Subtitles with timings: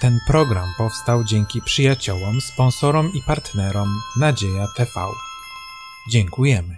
[0.00, 3.88] Ten program powstał dzięki przyjaciołom, sponsorom i partnerom
[4.20, 4.90] Nadzieja TV.
[6.10, 6.76] Dziękujemy.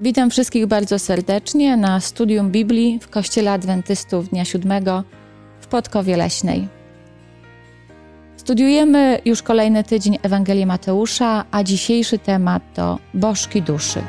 [0.00, 5.04] Witam wszystkich bardzo serdecznie na studium Biblii w Kościele Adwentystów Dnia Siódmego
[5.60, 6.68] w Podkowie Leśnej.
[8.36, 14.02] Studiujemy już kolejny tydzień Ewangelię Mateusza, a dzisiejszy temat to bożki duszy.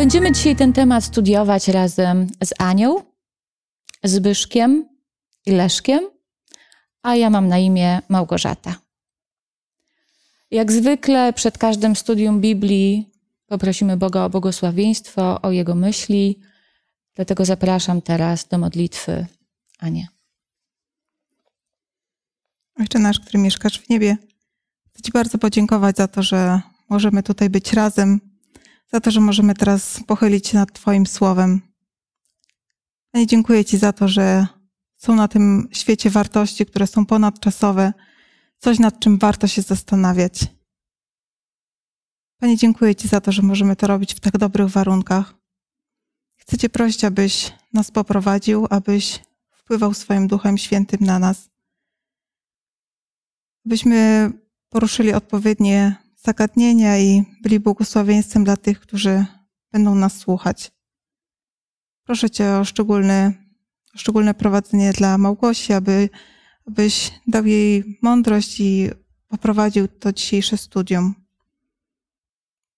[0.00, 3.02] Będziemy dzisiaj ten temat studiować razem z Anią,
[4.04, 4.88] Zbyszkiem
[5.46, 6.00] i Leszkiem,
[7.02, 8.74] a ja mam na imię Małgorzata.
[10.50, 13.10] Jak zwykle przed każdym studium Biblii
[13.46, 16.38] poprosimy Boga o błogosławieństwo, o Jego myśli,
[17.14, 19.26] dlatego zapraszam teraz do modlitwy
[19.78, 20.08] Anię.
[22.78, 24.16] Ojcze nasz, który mieszkasz w niebie,
[24.88, 28.29] chcę Ci bardzo podziękować za to, że możemy tutaj być razem,
[28.92, 31.60] za to, że możemy teraz pochylić się nad Twoim słowem.
[33.10, 34.46] Panie, dziękuję Ci za to, że
[34.96, 37.92] są na tym świecie wartości, które są ponadczasowe,
[38.58, 40.46] coś nad czym warto się zastanawiać.
[42.38, 45.34] Panie, dziękuję Ci za to, że możemy to robić w tak dobrych warunkach.
[46.36, 51.50] Chcę Cię prosić, abyś nas poprowadził, abyś wpływał swoim Duchem Świętym na nas,
[53.66, 54.30] abyśmy
[54.68, 59.24] poruszyli odpowiednie zagadnienia i byli błogosławieństwem dla tych, którzy
[59.72, 60.72] będą nas słuchać.
[62.04, 63.32] Proszę Cię o szczególne,
[63.96, 66.08] szczególne prowadzenie dla Małgosi, aby,
[66.68, 68.90] abyś dał jej mądrość i
[69.28, 71.14] poprowadził to dzisiejsze studium.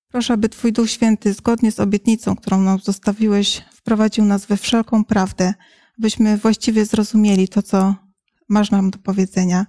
[0.09, 5.05] Proszę, aby Twój Duch Święty, zgodnie z obietnicą, którą nam zostawiłeś, wprowadził nas we wszelką
[5.05, 5.55] prawdę,
[5.99, 7.95] abyśmy właściwie zrozumieli to, co
[8.49, 9.67] masz nam do powiedzenia.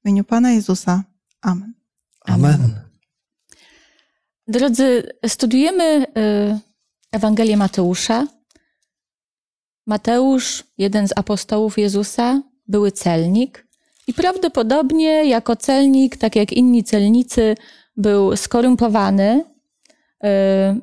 [0.00, 1.04] W imieniu Pana Jezusa.
[1.40, 1.74] Amen.
[2.24, 2.91] Amen.
[4.48, 6.58] Drodzy, studiujemy y,
[7.12, 8.26] Ewangelię Mateusza.
[9.86, 13.66] Mateusz, jeden z apostołów Jezusa, były celnik
[14.06, 17.56] i prawdopodobnie jako celnik, tak jak inni celnicy,
[17.96, 19.44] był skorumpowany,
[20.24, 20.28] y,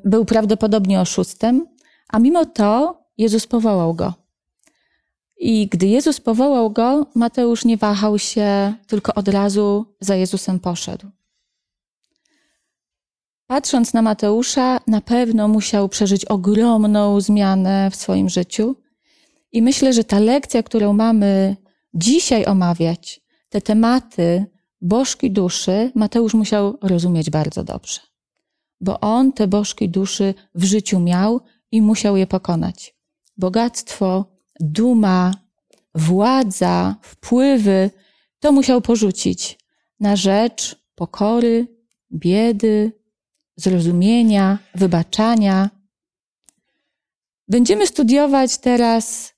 [0.04, 1.66] był prawdopodobnie oszustem,
[2.08, 4.14] a mimo to Jezus powołał go.
[5.36, 11.06] I gdy Jezus powołał go, Mateusz nie wahał się, tylko od razu za Jezusem poszedł.
[13.50, 18.76] Patrząc na Mateusza, na pewno musiał przeżyć ogromną zmianę w swoim życiu.
[19.52, 21.56] I myślę, że ta lekcja, którą mamy
[21.94, 24.46] dzisiaj omawiać, te tematy
[24.80, 28.00] bożki duszy, Mateusz musiał rozumieć bardzo dobrze.
[28.80, 31.40] Bo on te bożki duszy w życiu miał
[31.72, 32.94] i musiał je pokonać.
[33.36, 34.24] Bogactwo,
[34.60, 35.34] duma,
[35.94, 37.90] władza, wpływy,
[38.40, 39.58] to musiał porzucić
[40.00, 41.66] na rzecz pokory,
[42.12, 42.99] biedy,
[43.60, 45.70] zrozumienia, wybaczania.
[47.48, 49.34] Będziemy studiować teraz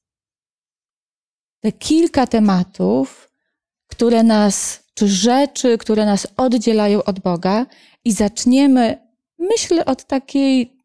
[1.60, 3.30] te kilka tematów,
[3.86, 7.66] które nas, czy rzeczy, które nas oddzielają od Boga,
[8.04, 8.98] i zaczniemy,
[9.38, 10.76] myślę, od takiej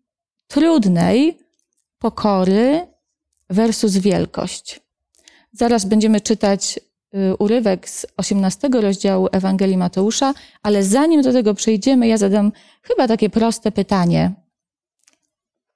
[0.48, 1.40] trudnej
[2.00, 2.88] pokory
[3.50, 4.80] versus wielkość.
[5.52, 6.80] Zaraz będziemy czytać
[7.40, 10.34] urywek z 18 rozdziału Ewangelii Mateusza,
[10.64, 12.52] ale zanim do tego przejdziemy, ja zadam
[12.82, 14.34] chyba takie proste pytanie.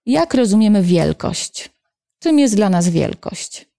[0.06, 1.70] Jak rozumiemy wielkość?
[2.20, 3.72] Czym jest dla nas wielkość?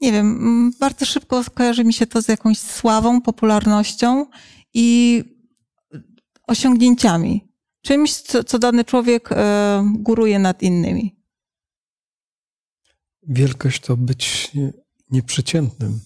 [0.00, 4.26] Nie wiem, bardzo szybko kojarzy mi się to z jakąś sławą, popularnością
[4.74, 5.22] i
[6.46, 7.48] osiągnięciami.
[7.82, 9.30] Czymś, co, co dany człowiek
[9.94, 11.16] góruje nad innymi.
[13.22, 14.50] Wielkość to być
[15.10, 16.00] nieprzeciętnym.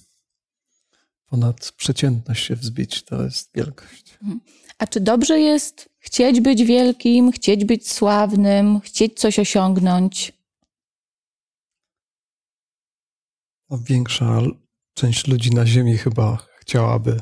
[1.26, 4.19] Ponad przeciętność się wzbić to jest wielkość.
[4.78, 10.32] A czy dobrze jest chcieć być wielkim, chcieć być sławnym, chcieć coś osiągnąć?
[13.70, 14.42] No, większa
[14.94, 17.20] część ludzi na Ziemi chyba chciałaby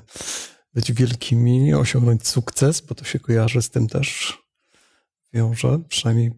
[0.74, 4.38] być wielkimi, osiągnąć sukces, bo to się kojarzy z tym też
[5.32, 6.30] wiąże, przynajmniej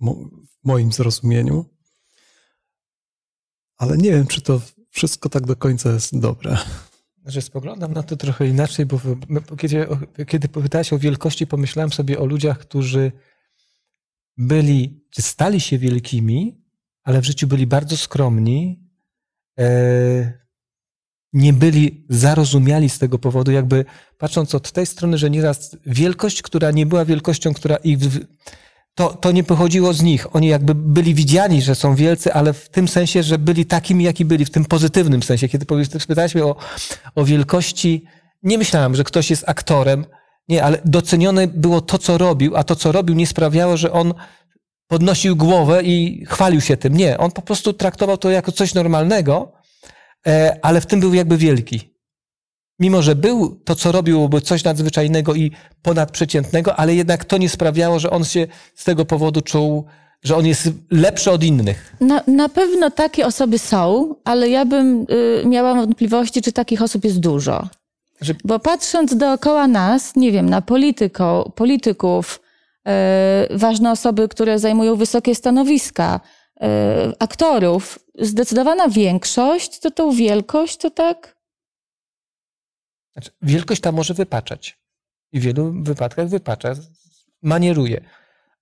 [0.00, 1.73] w moim zrozumieniu.
[3.76, 4.60] Ale nie wiem, czy to
[4.90, 6.56] wszystko tak do końca jest dobre.
[7.22, 9.00] Znaczy, spoglądam na to trochę inaczej, bo
[9.58, 9.86] kiedy,
[10.26, 13.12] kiedy pytałeś o wielkości, pomyślałem sobie o ludziach, którzy
[14.36, 16.64] byli, czy stali się wielkimi,
[17.02, 18.88] ale w życiu byli bardzo skromni,
[19.58, 20.44] e,
[21.32, 23.84] nie byli zarozumiali z tego powodu, jakby
[24.18, 27.98] patrząc od tej strony, że nieraz wielkość, która nie była wielkością, która ich
[28.94, 30.36] to, to nie pochodziło z nich.
[30.36, 34.24] Oni jakby byli widziani, że są wielcy, ale w tym sensie, że byli takimi, jaki
[34.24, 35.48] byli, w tym pozytywnym sensie.
[35.48, 35.66] Kiedy
[36.00, 36.56] spytałeś mnie o,
[37.14, 38.04] o wielkości,
[38.42, 40.06] nie myślałem, że ktoś jest aktorem,
[40.48, 44.14] Nie, ale docenione było to, co robił, a to, co robił, nie sprawiało, że on
[44.86, 46.96] podnosił głowę i chwalił się tym.
[46.96, 49.52] Nie, on po prostu traktował to jako coś normalnego,
[50.26, 51.93] e, ale w tym był jakby wielki.
[52.80, 55.50] Mimo, że był, to co robił, byłoby coś nadzwyczajnego i
[55.82, 59.84] ponadprzeciętnego, ale jednak to nie sprawiało, że on się z tego powodu czuł,
[60.22, 61.96] że on jest lepszy od innych.
[62.00, 65.06] Na, na pewno takie osoby są, ale ja bym
[65.42, 67.68] y, miała wątpliwości, czy takich osób jest dużo.
[68.20, 72.40] Że- Bo patrząc dookoła nas, nie wiem, na polityko, polityków,
[73.50, 76.20] y, ważne osoby, które zajmują wysokie stanowiska,
[76.56, 76.66] y,
[77.18, 81.33] aktorów, zdecydowana większość, to tą wielkość to tak
[83.14, 84.78] Znaczy, wielkość ta może wypaczać.
[85.32, 86.74] I w wielu wypadkach wypacza,
[87.42, 88.04] manieruje.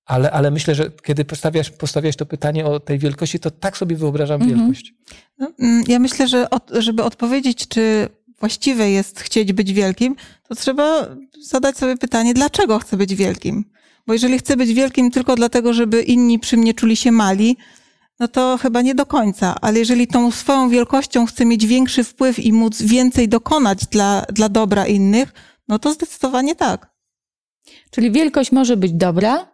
[0.04, 3.96] Ale, ale myślę, że kiedy postawiasz, postawiasz to pytanie o tej wielkości, to tak sobie
[3.96, 4.58] wyobrażam Mhm.
[4.60, 4.94] wielkość.
[5.38, 8.08] No, mm, Ja myślę, że od, żeby odpowiedzieć, czy
[8.40, 10.16] właściwe jest chcieć być wielkim,
[10.48, 13.64] to trzeba zadać sobie pytanie, dlaczego chcę być wielkim?
[14.06, 17.56] Bo jeżeli chcę być wielkim tylko dlatego, żeby inni przy mnie czuli się mali,
[18.20, 19.54] no to chyba nie do końca.
[19.60, 24.48] Ale jeżeli tą swoją wielkością chcę mieć większy wpływ i móc więcej dokonać dla, dla
[24.48, 25.32] dobra innych,
[25.68, 26.92] no to zdecydowanie tak.
[27.90, 29.52] Czyli wielkość może być dobra,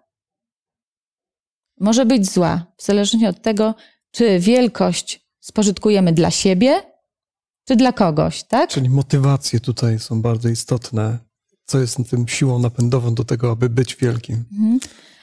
[1.81, 3.75] może być zła, w zależności od tego,
[4.11, 6.83] czy wielkość spożytkujemy dla siebie,
[7.65, 8.71] czy dla kogoś, tak?
[8.71, 11.19] Czyli motywacje tutaj są bardzo istotne.
[11.65, 14.45] Co jest tym siłą napędową do tego, aby być wielkim?
[14.53, 14.81] Mhm.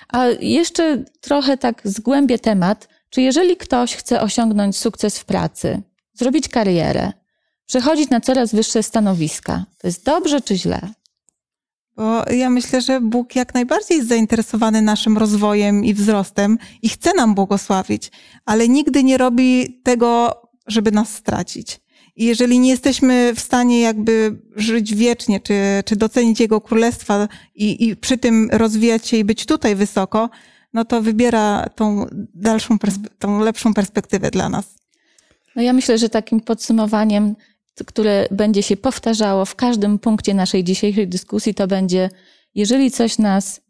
[0.07, 2.87] A jeszcze trochę tak zgłębię temat.
[3.09, 5.81] Czy jeżeli ktoś chce osiągnąć sukces w pracy,
[6.13, 7.11] zrobić karierę,
[7.65, 10.81] przechodzić na coraz wyższe stanowiska, to jest dobrze czy źle?
[11.95, 17.13] Bo ja myślę, że Bóg jak najbardziej jest zainteresowany naszym rozwojem i wzrostem i chce
[17.13, 18.11] nam błogosławić,
[18.45, 21.79] ale nigdy nie robi tego, żeby nas stracić.
[22.15, 25.53] I jeżeli nie jesteśmy w stanie jakby żyć wiecznie, czy,
[25.85, 30.29] czy docenić Jego Królestwa i, i przy tym rozwijać się i być tutaj wysoko,
[30.75, 32.77] no to wybiera tą dalszą,
[33.19, 34.65] tą lepszą perspektywę dla nas.
[35.55, 37.35] No ja myślę, że takim podsumowaniem,
[37.85, 42.09] które będzie się powtarzało w każdym punkcie naszej dzisiejszej dyskusji, to będzie,
[42.55, 43.61] jeżeli coś nas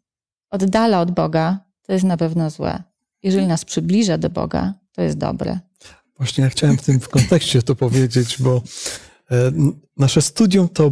[0.50, 2.82] oddala od Boga, to jest na pewno złe.
[3.22, 5.58] Jeżeli nas przybliża do Boga, to jest dobre.
[6.16, 8.62] Właśnie ja chciałem w tym w kontekście to powiedzieć, bo
[9.30, 9.52] e,
[9.96, 10.90] nasze studium to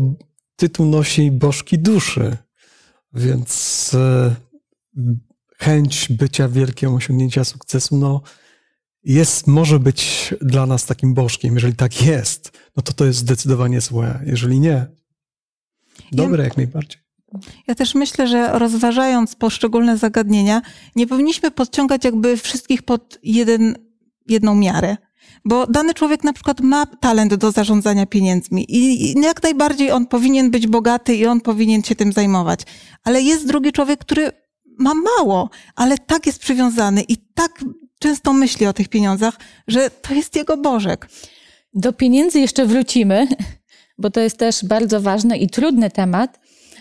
[0.57, 2.37] tytuł nosi Bożki duszy,
[3.13, 4.35] więc e,
[5.65, 8.21] chęć bycia wielkim, osiągnięcia sukcesu, no
[9.05, 11.55] jest, może być dla nas takim bożkiem.
[11.55, 14.21] Jeżeli tak jest, no to to jest zdecydowanie złe.
[14.27, 14.87] Jeżeli nie,
[16.13, 17.03] dobre jak najbardziej.
[17.67, 20.63] Ja też myślę, że rozważając poszczególne zagadnienia,
[20.97, 23.77] nie powinniśmy podciągać jakby wszystkich pod jeden,
[24.27, 24.97] jedną miarę.
[25.45, 30.51] Bo dany człowiek na przykład ma talent do zarządzania pieniędzmi i jak najbardziej on powinien
[30.51, 32.61] być bogaty i on powinien się tym zajmować.
[33.05, 34.44] Ale jest drugi człowiek, który
[34.79, 37.65] ma mało, ale tak jest przywiązany i tak
[37.99, 39.39] często myśli o tych pieniądzach,
[39.69, 41.09] że to jest jego bożek.
[41.75, 43.27] Do pieniędzy jeszcze wrócimy,
[43.99, 46.41] bo to jest też bardzo ważny i trudny temat.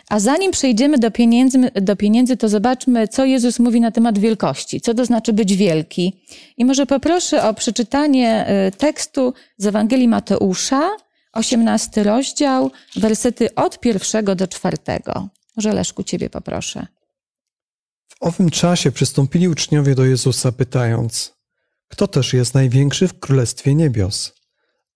[0.09, 4.81] A zanim przejdziemy do pieniędzy, do pieniędzy, to zobaczmy, co Jezus mówi na temat wielkości.
[4.81, 6.23] Co to znaczy być wielki?
[6.57, 10.89] I może poproszę o przeczytanie y, tekstu z Ewangelii Mateusza,
[11.33, 15.29] 18 rozdział, wersety od pierwszego do czwartego.
[15.55, 16.87] Może Leszku, ciebie poproszę.
[18.23, 21.33] Owym czasie przystąpili uczniowie do Jezusa, pytając:
[21.87, 24.33] Kto też jest największy w królestwie niebios?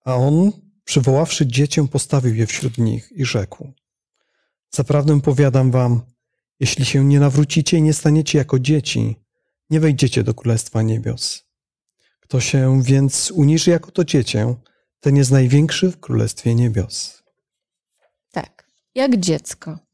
[0.04, 0.52] A on,
[0.84, 3.72] przywoławszy dziecię, postawił je wśród nich i rzekł:
[4.70, 6.02] Zaprawdę powiadam wam,
[6.60, 9.16] jeśli się nie nawrócicie i nie staniecie jako dzieci,
[9.70, 11.44] nie wejdziecie do królestwa niebios.
[12.20, 14.54] Kto się więc uniży jako to dziecię,
[15.00, 17.22] ten jest największy w królestwie niebios.
[18.32, 19.87] Tak, jak dziecko.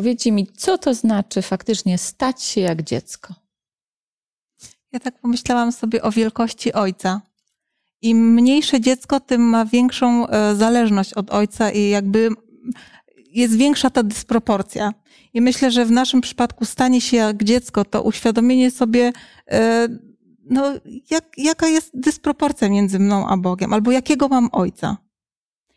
[0.00, 3.34] Powiedzcie mi, co to znaczy faktycznie stać się jak dziecko?
[4.92, 7.20] Ja tak pomyślałam sobie o wielkości ojca.
[8.02, 12.28] Im mniejsze dziecko, tym ma większą e, zależność od ojca i jakby
[13.30, 14.94] jest większa ta dysproporcja.
[15.34, 19.12] I myślę, że w naszym przypadku stanie się jak dziecko, to uświadomienie sobie,
[19.50, 19.88] e,
[20.44, 20.72] no,
[21.10, 24.96] jak, jaka jest dysproporcja między mną a Bogiem, albo jakiego mam ojca.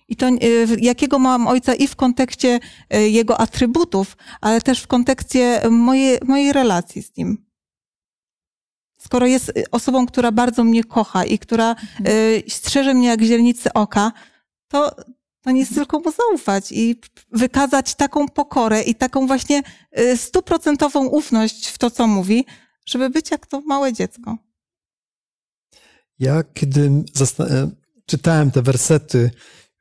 [0.07, 0.37] I to e,
[0.79, 6.53] jakiego mam ojca i w kontekście e, jego atrybutów, ale też w kontekście mojej, mojej
[6.53, 7.45] relacji z nim.
[8.97, 11.75] Skoro jest y, osobą, która bardzo mnie kocha i która
[12.07, 14.11] y, strzeże mnie jak źrenicy oka,
[14.67, 14.91] to,
[15.41, 16.99] to nie jest tylko mu zaufać i
[17.31, 19.63] wykazać taką pokorę i taką właśnie
[20.15, 22.45] stuprocentową ufność w to, co mówi,
[22.85, 24.37] żeby być jak to małe dziecko.
[26.19, 27.03] Ja, kiedy
[27.39, 27.69] e,
[28.05, 29.31] czytałem te wersety,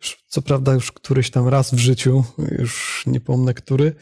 [0.03, 2.25] już, co prawda już któryś tam raz w życiu,
[2.59, 3.95] już nie pomnę który,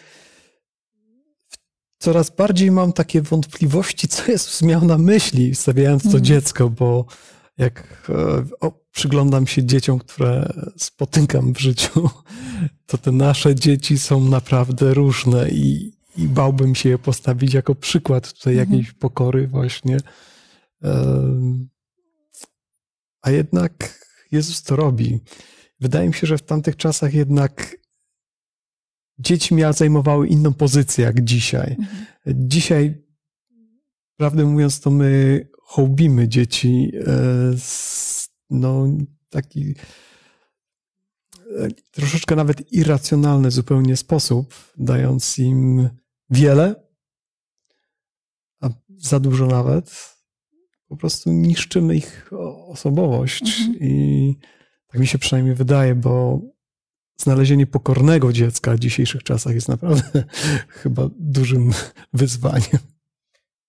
[1.99, 6.25] coraz bardziej mam takie wątpliwości, co Jezus miał na myśli, stawiając to Mhm.
[6.25, 7.04] dziecko, bo
[7.59, 12.11] jak e, o, przyglądam się dzieciom, które spotykam w życiu,
[12.87, 18.33] to te nasze dzieci są naprawdę różne i, i bałbym się je postawić jako przykład
[18.33, 18.71] tutaj Mhm.
[18.73, 19.99] jakiejś pokory właśnie.
[23.23, 24.00] A jednak
[24.33, 25.21] Jezus to robi.
[25.80, 27.76] Wydaje mi się, że w tamtych czasach jednak
[29.18, 31.76] dzieci miały zajmowały inną pozycję jak dzisiaj.
[31.78, 32.06] Mhm.
[32.49, 33.04] Dzisiaj,
[34.16, 37.02] prawdę mówiąc, to my hołbimy dzieci e,
[37.58, 38.87] z, no,
[39.28, 39.75] taki
[41.58, 45.88] e, troszeczkę nawet irracjonalny zupełnie sposób, dając im
[46.30, 46.75] wiele,
[48.60, 50.16] a za dużo nawet.
[50.88, 52.30] Po prostu niszczymy ich
[52.68, 53.78] osobowość Mhm.
[53.80, 54.37] i
[54.92, 56.40] tak mi się przynajmniej wydaje, bo
[57.16, 60.25] znalezienie pokornego dziecka w dzisiejszych czasach jest naprawdę
[60.82, 61.73] chyba dużym
[62.12, 62.78] wyzwaniem.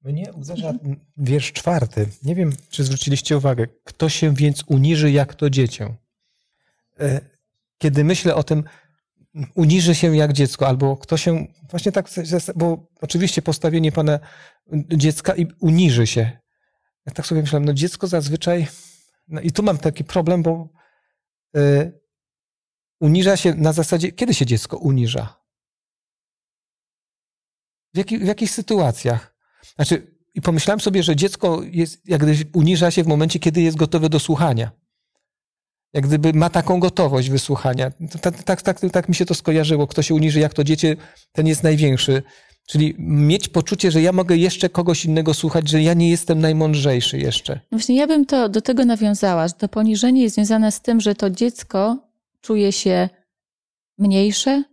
[0.03, 0.73] Mnie uderza
[1.17, 2.07] wiersz czwarty.
[2.23, 3.67] Nie wiem, czy zwróciliście uwagę.
[3.83, 5.95] Kto się więc uniży jak to dziecię?
[6.99, 7.21] E,
[7.77, 8.63] Kiedy myślę o tym,
[9.55, 12.09] uniży się jak dziecko, albo kto się, właśnie tak,
[12.55, 14.19] bo oczywiście postawienie pana
[14.73, 16.31] dziecka i uniży się.
[17.05, 18.67] Ja tak sobie myślałem, no dziecko zazwyczaj,
[19.27, 20.69] no i tu mam taki problem, bo
[23.01, 25.41] uniża się na zasadzie, kiedy się dziecko uniża?
[27.93, 29.35] W, jaki, w jakich sytuacjach?
[29.75, 33.77] Znaczy, i pomyślałem sobie, że dziecko jest, jak gdyby uniża się w momencie, kiedy jest
[33.77, 34.71] gotowe do słuchania.
[35.93, 37.91] Jak gdyby ma taką gotowość wysłuchania.
[38.21, 39.87] Tak, tak, tak, tak mi się to skojarzyło.
[39.87, 40.95] Kto się uniży jak to dziecię,
[41.31, 42.23] ten jest największy.
[42.67, 47.17] Czyli mieć poczucie, że ja mogę jeszcze kogoś innego słuchać, że ja nie jestem najmądrzejszy
[47.17, 47.53] jeszcze.
[47.53, 51.01] No Właśnie ja bym to do tego nawiązała, że to poniżenie jest związane z tym,
[51.01, 51.97] że to dziecko
[52.41, 53.09] czuje się
[53.97, 54.63] mniejsze,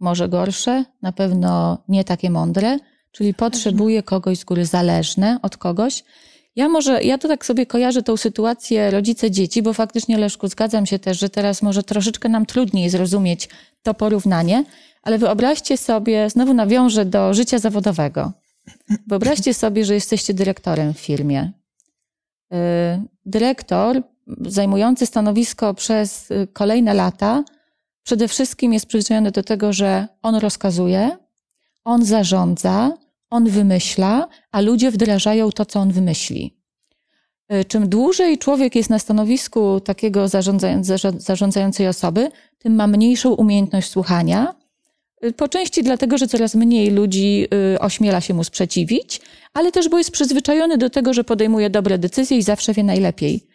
[0.00, 2.78] może gorsze, na pewno nie takie mądre,
[3.12, 6.04] czyli potrzebuje kogoś z góry zależne od kogoś.
[6.56, 10.86] Ja może, ja to tak sobie kojarzę tą sytuację rodzice dzieci, bo faktycznie Leszku, zgadzam
[10.86, 13.48] się też, że teraz może troszeczkę nam trudniej zrozumieć
[13.82, 14.64] to porównanie,
[15.02, 18.32] ale wyobraźcie sobie, znowu nawiążę do życia zawodowego.
[19.06, 21.52] Wyobraźcie sobie, że jesteście dyrektorem w firmie.
[22.52, 22.56] Y,
[23.26, 24.02] Dyrektor
[24.40, 27.44] zajmujący stanowisko przez y, kolejne lata
[28.02, 31.16] przede wszystkim jest przyzwyczajony do tego, że on rozkazuje,
[31.84, 32.92] on zarządza,
[33.30, 36.56] on wymyśla, a ludzie wdrażają to, co on wymyśli.
[37.52, 40.28] Y, Czym dłużej człowiek jest na stanowisku takiego
[41.18, 44.61] zarządzającej osoby, tym ma mniejszą umiejętność słuchania.
[45.24, 49.20] Y, Po części dlatego, że coraz mniej ludzi y, ośmiela się mu sprzeciwić,
[49.54, 53.46] ale też bo jest przyzwyczajony do tego, że podejmuje dobre decyzje i zawsze wie najlepiej.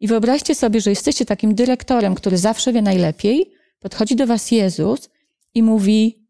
[0.00, 5.10] I wyobraźcie sobie, że jesteście takim dyrektorem, który zawsze wie najlepiej, podchodzi do was Jezus
[5.54, 6.26] i mówi,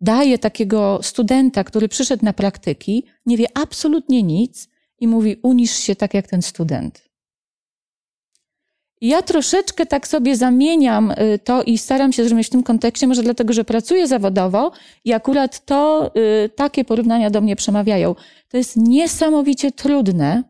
[0.00, 5.96] daje takiego studenta, który przyszedł na praktyki, nie wie absolutnie nic i mówi, unisz się
[5.96, 7.11] tak jak ten student.
[9.02, 13.22] Ja troszeczkę tak sobie zamieniam y, to i staram się zrozumieć w tym kontekście, może
[13.22, 14.72] dlatego, że pracuję zawodowo
[15.04, 16.10] i akurat to,
[16.44, 18.14] y, takie porównania do mnie przemawiają.
[18.48, 20.42] To jest niesamowicie trudne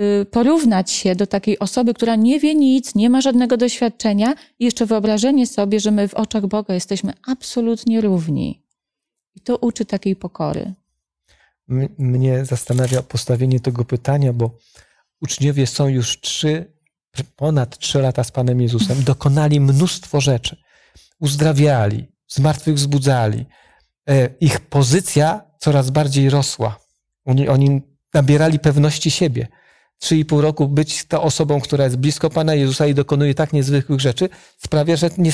[0.00, 4.64] y, porównać się do takiej osoby, która nie wie nic, nie ma żadnego doświadczenia i
[4.64, 8.62] jeszcze wyobrażenie sobie, że my w oczach Boga jesteśmy absolutnie równi.
[9.34, 10.74] I to uczy takiej pokory.
[11.68, 14.50] M- Mnie zastanawia postawienie tego pytania, bo
[15.22, 16.73] uczniowie są już trzy,
[17.36, 20.56] ponad trzy lata z Panem Jezusem, dokonali mnóstwo rzeczy.
[21.20, 23.46] Uzdrawiali, zmartwychwzbudzali.
[24.08, 26.78] E, Ich pozycja coraz bardziej rosła.
[27.24, 27.82] Oni, oni
[28.14, 29.48] nabierali pewności siebie.
[29.98, 33.52] Trzy i pół roku być tą osobą, która jest blisko Pana Jezusa i dokonuje tak
[33.52, 34.28] niezwykłych rzeczy,
[34.58, 35.32] sprawia, że nie,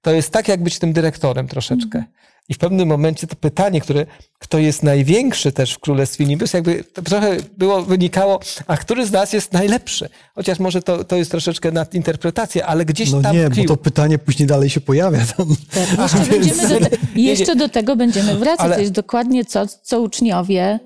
[0.00, 2.04] to jest tak, jak być tym dyrektorem troszeczkę.
[2.48, 4.06] I w pewnym momencie to pytanie, które,
[4.38, 9.12] kto jest największy też w Królestwie Niebios, jakby to trochę było, wynikało, a który z
[9.12, 10.08] nas jest najlepszy?
[10.34, 13.64] Chociaż może to, to jest troszeczkę nadinterpretacja, ale gdzieś No tam nie, bo tkwił.
[13.64, 15.46] to pytanie później dalej się pojawia tam.
[16.02, 18.60] Jeszcze, będziemy do, jeszcze do tego będziemy wracać.
[18.60, 20.80] Ale- To jest dokładnie to, co uczniowie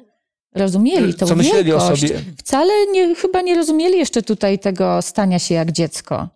[0.54, 2.02] rozumieli, tą Co myśleli o wielkość.
[2.02, 2.20] sobie.
[2.38, 6.28] Wcale nie, chyba nie rozumieli jeszcze tutaj tego stania się jak dziecko.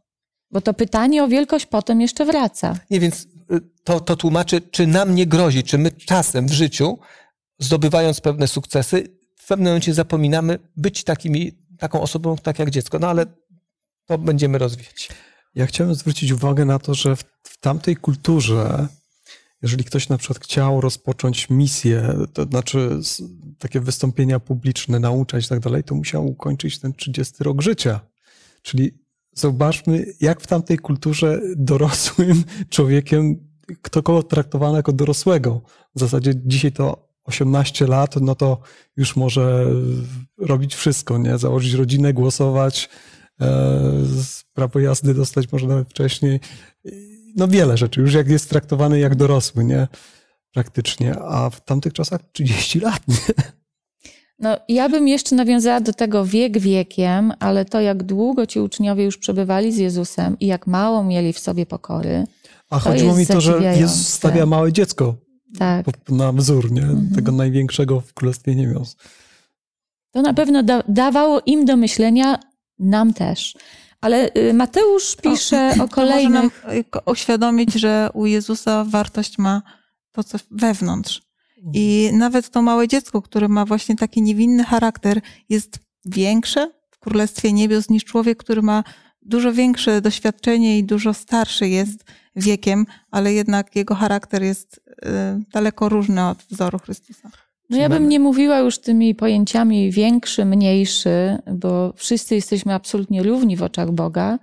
[0.51, 2.77] Bo to pytanie o wielkość potem jeszcze wraca.
[2.91, 3.27] Nie, więc
[3.85, 6.99] to, to tłumaczy, czy nam nie grozi, czy my czasem w życiu,
[7.59, 12.99] zdobywając pewne sukcesy, w pewnym momencie zapominamy być takimi, taką osobą, tak jak dziecko.
[12.99, 13.27] No ale
[14.07, 15.09] to będziemy rozwijać.
[15.55, 18.89] Ja chciałem zwrócić uwagę na to, że w, w tamtej kulturze,
[19.63, 23.01] jeżeli ktoś na przykład chciał rozpocząć misję, to znaczy
[23.59, 28.01] takie wystąpienia publiczne, nauczać i tak dalej, to musiał ukończyć ten 30 rok życia.
[28.63, 29.04] Czyli
[29.35, 35.63] zobaczmy, jak w tamtej kulturze dorosłym człowiekiem kto kogo traktowano jako dorosłego.
[35.97, 38.61] W zasadzie dzisiaj to 18 lat, no to
[38.97, 39.67] już może
[40.39, 41.39] robić wszystko, nie?
[41.39, 42.89] Założyć rodzinę, głosować,
[43.41, 43.81] e,
[44.53, 46.41] prawo jazdy dostać może nawet wcześniej.
[47.37, 49.89] No wiele rzeczy, już jak jest traktowany jak dorosły, nie?
[50.53, 53.55] Praktycznie, a w tamtych czasach 30 lat, nie?
[54.39, 59.05] No, ja bym jeszcze nawiązała do tego wiek wiekiem, ale to, jak długo ci uczniowie
[59.05, 62.25] już przebywali z Jezusem i jak mało mieli w sobie pokory,
[62.71, 63.77] A chodziło jest mi to, że.
[63.77, 65.15] Jezus stawia małe dziecko
[65.59, 66.83] tak, na wzór, nie?
[66.83, 67.11] Mhm.
[67.15, 68.97] Tego największego w Królestwie Niebios.
[70.11, 72.39] to na pewno da, dawało im do myślenia,
[72.79, 73.55] nam też.
[74.01, 76.65] Ale y, Mateusz pisze o To może nam kolejnych...
[77.07, 79.63] y, uświadomić, że u Jezusa wartość ma
[80.13, 81.23] to, co wewnątrz.
[81.73, 87.53] I nawet to małe dziecko, które ma właśnie taki niewinny charakter, jest większe w Królestwie
[87.53, 88.85] Niebios niż człowiek, który ma
[89.23, 92.05] dużo większe doświadczenie i dużo starszy jest
[92.37, 95.09] wiekiem, ale jednak jego charakter jest y,
[95.53, 97.31] daleko różny od wzoru Chrystusa.
[97.71, 103.57] No ja bym nie mówiła już tymi pojęciami większy, mniejszy, bo wszyscy jesteśmy absolutnie równi
[103.57, 104.39] w oczach Boga.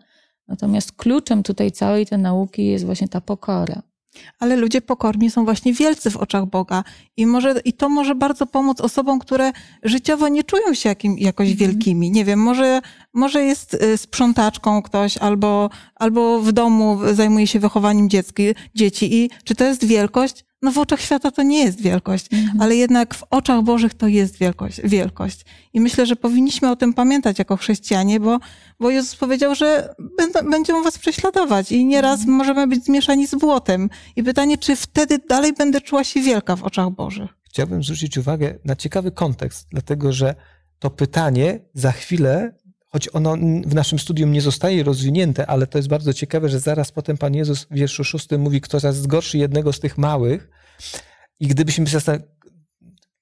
[0.47, 3.81] Natomiast kluczem tutaj całej tej nauki jest właśnie ta pokora.
[4.39, 6.83] Ale ludzie pokorni są właśnie wielcy w oczach Boga.
[7.17, 9.51] I, może, I to może bardzo pomóc osobom, które
[9.83, 11.69] życiowo nie czują się jakim, jakoś Mhm.
[11.69, 12.11] wielkimi.
[12.11, 12.81] Nie wiem, może,
[13.13, 18.43] może jest y, sprzątaczką ktoś, albo, albo w domu zajmuje się wychowaniem dziecki,
[18.75, 19.15] dzieci.
[19.15, 20.45] I czy to jest wielkość?
[20.63, 22.61] No w oczach świata to nie jest wielkość, Mhm.
[22.61, 24.81] ale jednak w oczach Bożych to jest wielkość.
[24.83, 25.45] wielkość.
[25.73, 28.39] I myślę, że powinniśmy o tym pamiętać jako chrześcijanie, bo,
[28.79, 32.37] bo Jezus powiedział, że będą, będą was prześladować i nieraz Mhm.
[32.37, 33.89] możemy być zmieszani z błotem.
[34.15, 37.29] I pytanie, czy wtedy dalej będę czuła się wielka w oczach Bożych?
[37.49, 40.35] Chciałbym zwrócić uwagę na ciekawy kontekst, dlatego że
[40.79, 42.53] to pytanie za chwilę,
[42.91, 46.91] choć ono w naszym studium nie zostaje rozwinięte, ale to jest bardzo ciekawe, że zaraz
[46.91, 50.49] potem Pan Jezus w wierszu szóstym mówi, kto raz zgorszy jednego z tych małych.
[51.39, 51.85] I gdybyśmy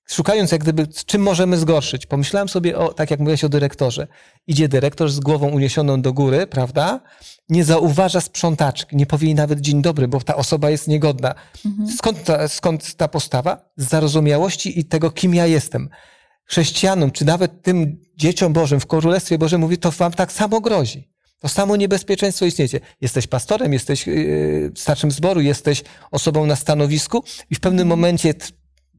[0.10, 4.08] szukając jak gdyby, z czym możemy zgorszyć, pomyślałem sobie o, tak jak mówiłeś o dyrektorze.
[4.48, 7.02] Idzie dyrektor z głową uniesioną do góry, prawda?
[7.50, 11.36] Nie zauważa sprzątaczki, nie powie jej nawet dzień dobry, bo ta osoba jest niegodna.
[11.66, 11.90] Mhm.
[11.98, 13.72] Skąd ta, skąd ta postawa?
[13.78, 15.90] Z zarozumiałości i tego, kim ja jestem.
[16.46, 21.08] Chrześcijanom, czy nawet tym dzieciom Bożym w Królestwie Bożym mówi, to wam tak samo grozi.
[21.40, 22.80] To samo niebezpieczeństwo istniejecie.
[23.02, 28.34] Jesteś pastorem, jesteś yy, starszym zboru, jesteś osobą na stanowisku i w pewnym momencie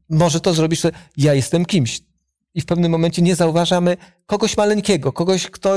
[0.09, 2.01] może to zrobić, że ja jestem kimś.
[2.53, 5.75] I w pewnym momencie nie zauważamy kogoś maleńkiego, kogoś, kto,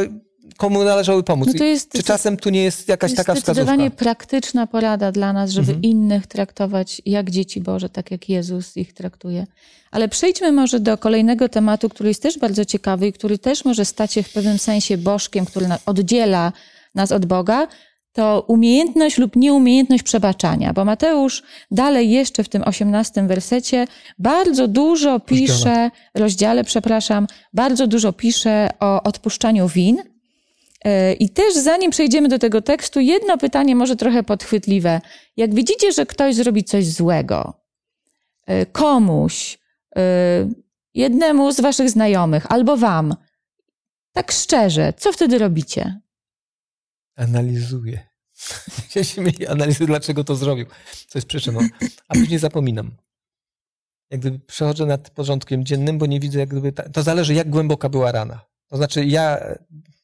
[0.56, 1.48] komu należały pomóc.
[1.48, 4.04] No to jest- Czy czasem tu nie jest jakaś jest taka zdecydowanie wskazówka?
[4.04, 5.82] praktyczna porada dla nas, żeby Mhm.
[5.82, 9.46] innych traktować jak dzieci Boże, tak jak Jezus ich traktuje.
[9.90, 13.84] Ale przejdźmy może do kolejnego tematu, który jest też bardzo ciekawy i który też może
[13.84, 16.52] stać się w pewnym sensie bożkiem, który oddziela
[16.94, 17.66] nas od Boga.
[18.12, 23.86] To umiejętność lub nieumiejętność przebaczania, bo Mateusz dalej jeszcze w tym osiemnastym wersecie
[24.18, 30.13] bardzo dużo pisze, rozdziale, przepraszam, bardzo dużo pisze o odpuszczaniu win.
[30.84, 35.00] E, I też zanim przejdziemy do tego tekstu, jedno pytanie może trochę podchwytliwe.
[35.36, 37.54] Jak widzicie, że ktoś zrobi coś złego,
[38.46, 39.58] e, komuś,
[39.96, 40.00] e,
[40.94, 43.14] jednemu z waszych znajomych albo wam,
[44.12, 46.00] tak szczerze, co wtedy robicie?
[47.16, 47.98] Analizuję.
[48.94, 50.66] Ja się śmieję, analizuję, dlaczego to zrobił,
[51.08, 51.60] co jest przyczyną.
[52.08, 52.90] A później zapominam.
[54.10, 56.72] Jak gdyby przechodzę nad porządkiem dziennym, bo nie widzę, jak gdyby.
[56.72, 58.53] Ta, to zależy, jak głęboka była rana.
[58.74, 59.40] To znaczy, ja.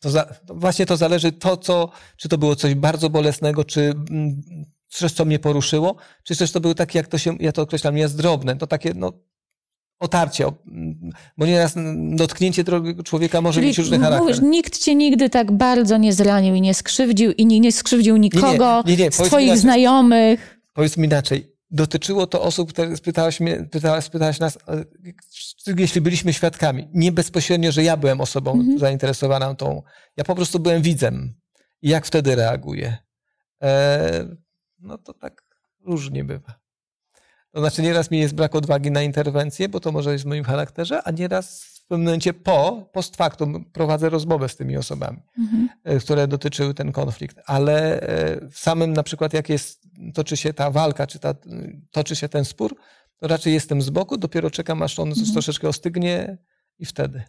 [0.00, 4.42] To za, właśnie to zależy, to, co, czy to było coś bardzo bolesnego, czy mm,
[4.88, 7.94] coś, co mnie poruszyło, czy też to było takie, jak to się, ja to określam,
[7.94, 8.56] niezdrobne.
[8.56, 9.12] To takie, no,
[10.00, 11.74] otarcie, mm, bo nieraz
[12.10, 14.22] dotknięcie drugiego człowieka może mieć różny charakter.
[14.22, 18.16] mówisz, nikt cię nigdy tak bardzo nie zranił i nie skrzywdził i nie, nie skrzywdził
[18.16, 19.60] nikogo nie, nie, z powiedz mi twoich inaczej.
[19.60, 20.60] znajomych.
[20.72, 21.56] Powiedz mi inaczej.
[21.70, 24.84] Dotyczyło to osób, które spytałaś, mnie, pytałaś, spytałaś nas, e,
[25.76, 26.88] jeśli byliśmy świadkami.
[26.94, 28.78] Nie bezpośrednio, że ja byłem osobą Mhm.
[28.78, 29.82] zainteresowaną tą.
[30.16, 31.34] Ja po prostu byłem widzem.
[31.82, 32.96] I jak wtedy reaguję?
[33.62, 34.26] E,
[34.78, 35.42] no to tak
[35.84, 36.60] różnie bywa.
[37.52, 40.44] To znaczy, nieraz mi jest brak odwagi na interwencję, bo to może jest w moim
[40.44, 45.68] charakterze, a nieraz pewnym momencie po, post factum prowadzę rozmowę z tymi osobami Mhm.
[45.84, 49.82] e, które dotyczyły ten konflikt, ale e, w samym na przykład jak jest,
[50.14, 51.34] toczy się ta walka, czy ta,
[51.90, 52.76] toczy się ten spór,
[53.18, 55.32] to raczej jestem z boku, dopiero czekam aż on Mhm.
[55.32, 56.38] troszeczkę ostygnie
[56.78, 57.22] i wtedy.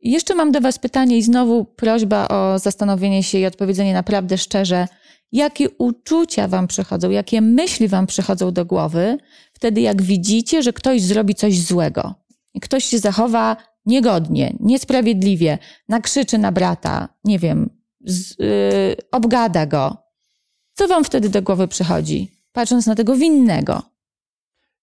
[0.00, 4.88] Jeszcze mam do Was pytanie i znowu prośba o zastanowienie się i odpowiedzenie naprawdę szczerze.
[5.32, 9.18] Jakie uczucia Wam przychodzą, jakie myśli Wam przychodzą do głowy
[9.52, 12.14] wtedy, jak widzicie, że ktoś zrobi coś złego
[12.54, 13.56] i ktoś się zachowa
[13.88, 17.70] niegodnie, niesprawiedliwie, nakrzyczy na brata, nie wiem,
[18.04, 19.96] z, yy, obgada go.
[20.74, 22.38] Co Wam wtedy do głowy przychodzi?
[22.52, 23.82] patrząc na tego winnego.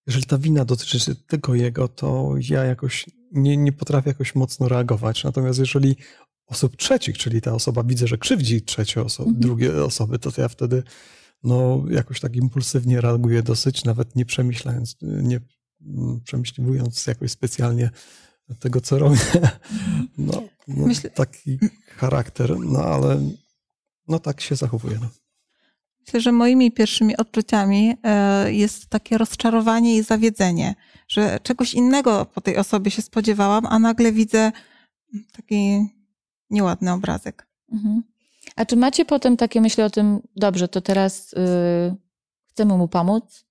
[0.07, 5.23] Jeżeli ta wina dotyczy tylko jego, to ja jakoś nie, nie potrafię jakoś mocno reagować.
[5.23, 5.95] Natomiast jeżeli
[6.47, 9.41] osób trzecich, czyli ta osoba widzę, że krzywdzi trzecie osoby, Mhm.
[9.41, 10.83] drugie osoby, to ja wtedy
[11.43, 15.39] no, jakoś tak impulsywnie reaguję dosyć, nawet nie przemyślając, nie
[16.23, 17.89] przemyśliwując jakoś specjalnie
[18.59, 19.17] tego, co robię.
[20.17, 23.21] No, no Myślę- taki charakter, no ale
[24.07, 24.99] no tak się zachowuję.
[25.01, 25.09] No.
[25.99, 30.75] Myślę, że moimi pierwszymi odczuciami e, jest takie rozczarowanie i zawiedzenie,
[31.07, 34.51] że czegoś innego po tej osobie się spodziewałam, a nagle widzę
[35.31, 35.87] taki
[36.49, 37.47] nieładny obrazek.
[37.71, 38.03] Mhm.
[38.55, 41.37] A czy macie potem takie myśli o tym, dobrze, to teraz y,
[42.49, 43.45] chcemy mu pomóc?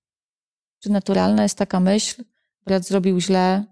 [0.80, 2.24] Czy naturalna jest taka myśl,
[2.66, 3.64] brat zrobił źle,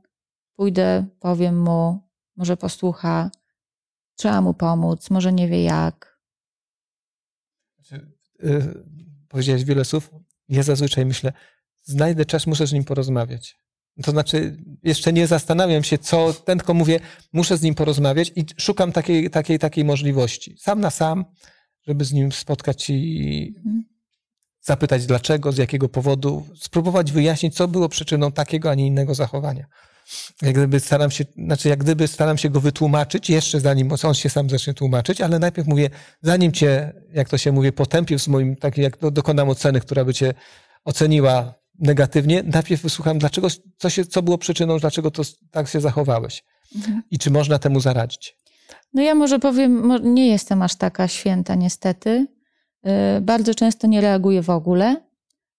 [0.63, 2.01] pójdę, powiem mu,
[2.37, 3.31] może posłucha,
[4.17, 6.19] trzeba mu pomóc, może nie wie jak.
[8.45, 8.85] Y,
[9.29, 10.11] Powiedziałeś wiele słów.
[10.49, 11.33] Ja zazwyczaj myślę,
[11.83, 13.57] znajdę czas, muszę z nim porozmawiać.
[14.03, 17.01] To znaczy, jeszcze nie zastanawiam się, co, ten tylko mówię,
[17.33, 20.57] muszę z nim porozmawiać i szukam takiej, takiej, takiej możliwości.
[20.59, 21.25] Sam na sam,
[21.87, 23.85] żeby z nim spotkać i Mhm.
[24.61, 29.67] zapytać dlaczego, z jakiego powodu, spróbować wyjaśnić, co było przyczyną takiego, a nie innego zachowania.
[30.43, 34.31] Jak gdyby staram się, znaczy jak gdyby staram się go wytłumaczyć, jeszcze zanim on się
[34.31, 35.91] sam zacznie tłumaczyć, ale najpierw mówię,
[36.23, 40.05] zanim cię, jak to się mówi, potępię w moim, tak jak do- dokonam oceny, która
[40.05, 40.35] by cię
[40.85, 43.49] oceniła negatywnie, najpierw wysłucham, dlaczego,
[43.79, 46.45] co, się, co było przyczyną, dlaczego to tak się zachowałeś
[46.77, 47.03] Mhm.
[47.11, 48.37] i czy można temu zaradzić.
[48.95, 52.27] No ja może powiem, nie jestem aż taka święta niestety.
[53.17, 54.97] Y, Bardzo często nie reaguję w ogóle,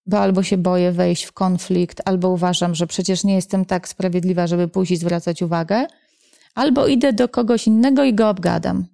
[0.06, 4.46] bo albo się boję wejść w konflikt, albo uważam, że przecież nie jestem tak sprawiedliwa,
[4.46, 5.86] żeby i zwracać uwagę,
[6.54, 8.86] albo idę do kogoś innego i go obgadam.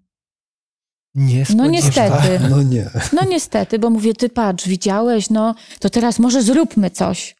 [1.15, 2.41] Nie No niestety.
[2.51, 2.91] no nie.
[3.13, 7.37] No niestety, bo mówię, ty patrz, widziałeś, no to teraz może zróbmy coś.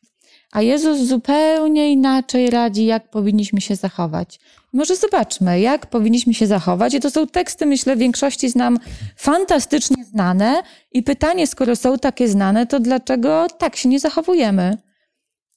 [0.53, 4.41] A Jezus zupełnie inaczej radzi, jak powinniśmy się zachować.
[4.73, 6.95] Może zobaczmy, jak powinniśmy się zachować.
[6.95, 8.79] I to są teksty, myślę, w większości znam
[9.17, 10.63] fantastycznie znane.
[10.93, 14.79] I pytanie, skoro są takie znane, to dlaczego tak się nie zachowujemy?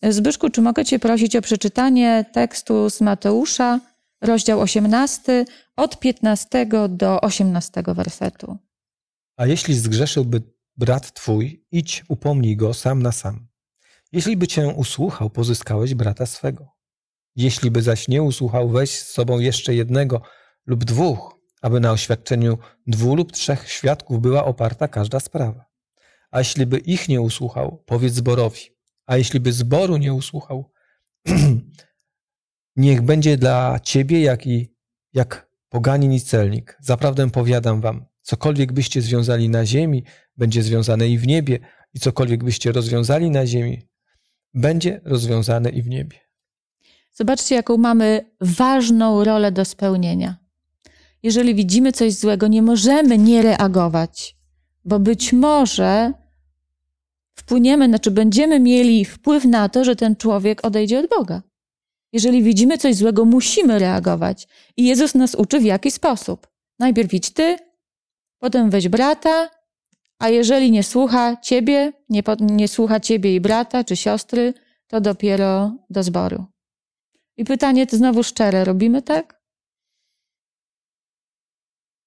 [0.10, 3.80] Zbyszku, czy mogę Cię prosić o przeczytanie tekstu z Mateusza,
[4.22, 5.46] rozdział 18,
[5.76, 8.58] od 15 do 18 wersetu?
[9.38, 10.42] A jeśli zgrzeszyłby
[10.78, 13.48] brat twój, idź, upomnij go sam na sam.
[14.12, 16.73] Jeśli by cię usłuchał, pozyskałeś brata swego.
[17.36, 20.22] Jeśli by zaś nie usłuchał, weź z sobą jeszcze jednego
[20.66, 25.66] lub dwóch, aby na oświadczeniu dwóch lub trzech świadków była oparta każda sprawa.
[26.32, 28.62] A jeśli by ich nie usłuchał, powiedz zborowi.
[29.06, 30.72] A jeśli by zboru nie usłuchał,
[32.76, 34.74] niech będzie dla ciebie jak i
[35.14, 36.78] jak poganin i celnik.
[36.82, 40.04] Zaprawdę powiadam wam, cokolwiek byście związali na ziemi,
[40.38, 41.60] będzie związane i w niebie,
[41.94, 43.90] i cokolwiek byście rozwiązali na ziemi,
[44.54, 46.23] będzie rozwiązane i w niebie.
[47.14, 50.38] Zobaczcie, jaką mamy ważną rolę do spełnienia.
[51.24, 54.36] Jeżeli widzimy coś złego, nie możemy nie reagować,
[54.86, 56.14] bo być może
[57.36, 61.42] wpłyniemy, znaczy będziemy mieli wpływ na to, że ten człowiek odejdzie od Boga.
[62.14, 64.48] Jeżeli widzimy coś złego, musimy reagować.
[64.78, 66.48] I Jezus nas uczy w jaki sposób.
[66.80, 67.58] Najpierw idź ty,
[68.40, 69.50] potem weź brata,
[70.20, 74.54] a jeżeli nie słucha ciebie, nie, nie słucha ciebie i brata czy siostry,
[74.88, 76.53] to dopiero do zboru.
[77.38, 79.44] I pytanie to znowu szczere, robimy tak?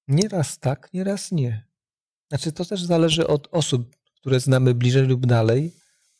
[0.08, 1.66] Nieraz tak, nieraz nie.
[2.28, 5.72] Znaczy, to też zależy od osób, które znamy bliżej lub dalej.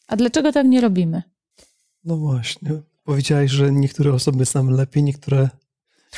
[0.07, 1.23] A dlaczego tak nie robimy?
[2.05, 2.71] No właśnie.
[3.03, 5.49] Powiedziałeś, że niektóre osoby znamy lepiej, niektóre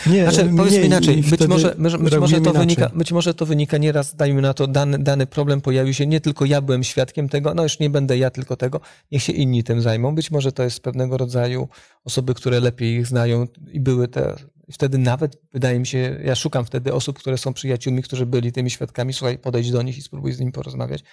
[0.06, 0.30] nie.
[0.30, 4.42] Znaczy, powiedzmy inaczej, być może, być, może to wynika, być może to wynika nieraz, dajmy
[4.42, 7.78] na to, dany, dany problem pojawił się, nie tylko ja byłem świadkiem tego, no już
[7.78, 8.80] nie będę ja tylko tego,
[9.12, 10.14] niech się inni tym zajmą.
[10.14, 11.68] Być może to jest pewnego rodzaju
[12.04, 14.36] osoby, które lepiej ich znają i były te,
[14.72, 18.70] wtedy nawet, wydaje mi się, ja szukam wtedy osób, które są przyjaciółmi, którzy byli tymi
[18.70, 21.04] świadkami, słuchaj, podejdź do nich i spróbuj z nimi porozmawiać,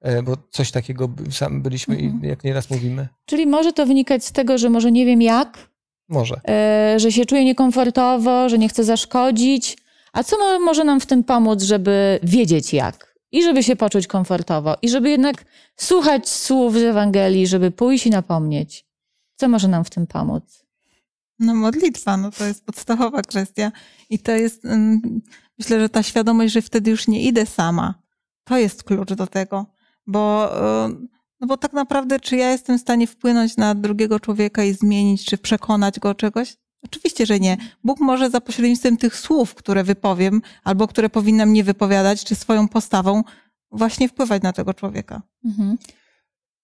[0.00, 2.24] E, bo coś takiego sam byliśmy Mhm.
[2.24, 5.68] i jak nieraz mówimy, Czyli może to wynikać z tego, że może nie wiem jak,
[6.08, 6.40] może.
[6.48, 9.78] e, że się czuję niekomfortowo, że nie chcę zaszkodzić.
[10.12, 13.14] A co mo- może nam w tym pomóc, żeby wiedzieć jak?
[13.32, 15.44] I żeby się poczuć komfortowo, i żeby jednak
[15.76, 18.86] słuchać słów z Ewangelii, żeby pójść i napomnieć.
[19.36, 20.64] Co może nam w tym pomóc?
[21.38, 23.72] No modlitwa, no to jest podstawowa kwestia.
[24.10, 25.20] I to jest, ym,
[25.58, 27.94] myślę, że ta świadomość, że wtedy już nie idę sama,
[28.44, 29.66] to jest klucz do tego.
[30.06, 30.50] Bo,
[30.84, 31.08] ym,
[31.40, 35.24] no bo tak naprawdę, czy ja jestem w stanie wpłynąć na drugiego człowieka i zmienić,
[35.24, 36.56] czy przekonać go o czegoś?
[36.82, 37.56] Oczywiście, że nie.
[37.84, 42.68] Bóg może za pośrednictwem tych słów, które wypowiem, albo które powinnam nie wypowiadać, czy swoją
[42.68, 43.22] postawą,
[43.70, 45.22] właśnie wpływać na tego człowieka.
[45.44, 45.78] Mhm.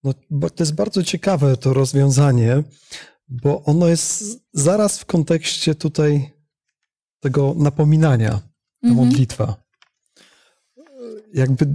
[0.05, 2.63] No, bo to jest bardzo ciekawe to rozwiązanie,
[3.29, 6.31] bo ono jest zaraz w kontekście tutaj
[7.21, 9.07] tego napominania, ta Mhm.
[9.07, 9.57] modlitwa.
[11.35, 11.75] Jakby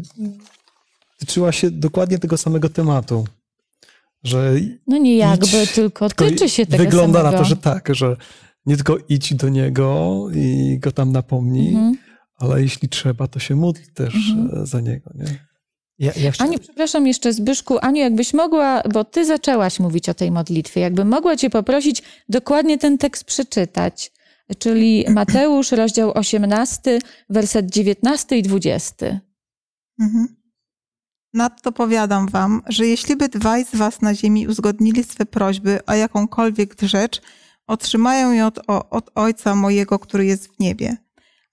[1.20, 3.26] tyczyła się dokładnie tego samego tematu,
[4.24, 4.54] że
[4.88, 7.38] No nie jakby, Idź, tylko tylko tyczy się tego wygląda samego.
[7.38, 8.16] na to, że tak, że
[8.66, 11.98] nie tylko idź do niego i go tam napomnij, Mhm.
[12.36, 14.64] ale jeśli trzeba, to się módl też Mhm.
[14.64, 15.12] e, za niego.
[15.16, 15.50] Nie?
[16.00, 20.14] Ja, ja chcia- Aniu, przepraszam jeszcze Zbyszku, Aniu, jakbyś mogła, bo ty zaczęłaś mówić o
[20.14, 24.12] tej modlitwie, jakbym mogła cię poprosić dokładnie ten tekst przeczytać,
[24.60, 29.20] czyli Mateusz, rozdział 18, werset 19 i 20.
[30.02, 30.28] Mhm.
[31.34, 35.94] Nadto powiadam wam, że jeśli by dwaj z was na ziemi uzgodnili swe prośby o
[35.94, 37.22] jakąkolwiek rzecz,
[37.68, 40.98] otrzymają ją od, od Ojca mojego, który jest w niebie.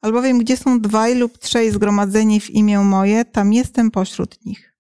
[0.01, 4.75] Albowiem gdzie są dwaj lub trzej zgromadzeni w imię moje, tam jestem pośród nich.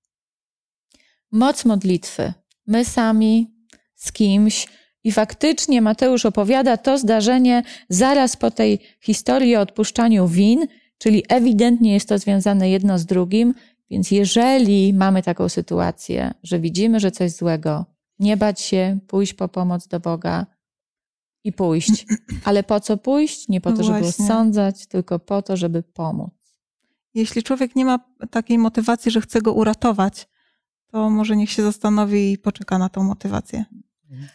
[1.33, 2.33] Moc modlitwy.
[2.67, 3.55] My sami,
[3.95, 4.67] z kimś.
[5.05, 10.67] I faktycznie Mateusz opowiada to zdarzenie zaraz po tej historii o odpuszczaniu win,
[10.99, 13.55] czyli ewidentnie jest to związane jedno z drugim.
[13.91, 17.87] Więc jeżeli mamy taką sytuację, że widzimy, że coś złego,
[18.19, 20.47] nie bać się, pójść po pomoc do Boga
[21.45, 22.07] i pójść.
[22.45, 23.49] Ale po co pójść?
[23.49, 24.25] Nie po No to, żeby właśnie.
[24.25, 26.31] osądzać, tylko po to, żeby pomóc.
[27.15, 27.99] Jeśli człowiek nie ma
[28.31, 30.29] takiej motywacji, że chce go uratować,
[30.87, 33.65] to może niech się zastanowi i poczeka na tą motywację.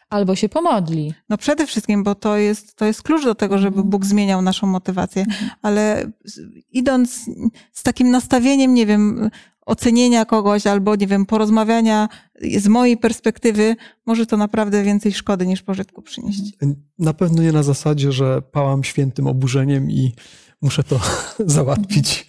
[0.10, 1.14] Albo się pomodli.
[1.30, 3.90] No przede wszystkim, bo to jest, to jest klucz do tego, żeby Mhm.
[3.90, 5.26] Bóg zmieniał naszą motywację,
[5.62, 6.40] ale z-
[6.72, 7.26] idąc
[7.72, 9.30] z takim nastawieniem, nie wiem,
[9.66, 12.10] ocenienia kogoś albo, nie wiem, porozmawiania
[12.58, 16.42] z mojej perspektywy, może to naprawdę więcej szkody niż pożytku przynieść.
[17.00, 20.16] Na pewno nie na zasadzie, że pałam świętym oburzeniem i
[20.62, 21.00] muszę to
[21.46, 22.28] załatwić,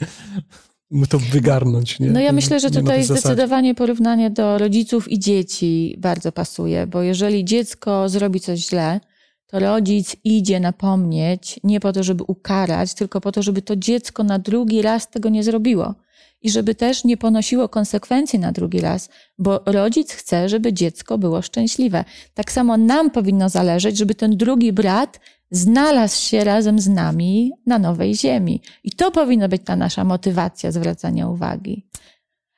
[1.09, 2.00] to wygarnąć.
[2.00, 2.11] Nie?
[2.11, 7.44] No ja myślę, że tutaj zdecydowanie porównanie do rodziców i dzieci bardzo pasuje, bo jeżeli
[7.44, 9.00] dziecko zrobi coś źle,
[9.46, 14.24] to rodzic idzie napomnieć nie po to, żeby ukarać, tylko po to, żeby to dziecko
[14.24, 15.94] na drugi raz tego nie zrobiło.
[16.42, 21.42] I żeby też nie ponosiło konsekwencji na drugi raz, bo rodzic chce, żeby dziecko było
[21.42, 22.05] szczęśliwe.
[22.35, 25.20] Tak samo nam powinno zależeć, żeby ten drugi brat
[25.53, 28.61] znalazł się razem z nami na nowej ziemi.
[28.85, 31.87] I to powinna być ta nasza motywacja zwracania uwagi.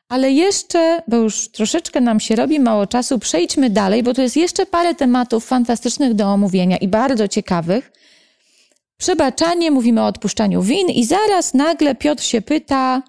[0.09, 4.37] Ale jeszcze, bo już troszeczkę nam się robi mało czasu, przejdźmy dalej, bo tu jest
[4.37, 7.93] jeszcze parę tematów fantastycznych do omówienia i bardzo ciekawych.
[8.97, 13.03] Przebaczanie, mówimy o odpuszczaniu win, i zaraz nagle Piotr się pyta: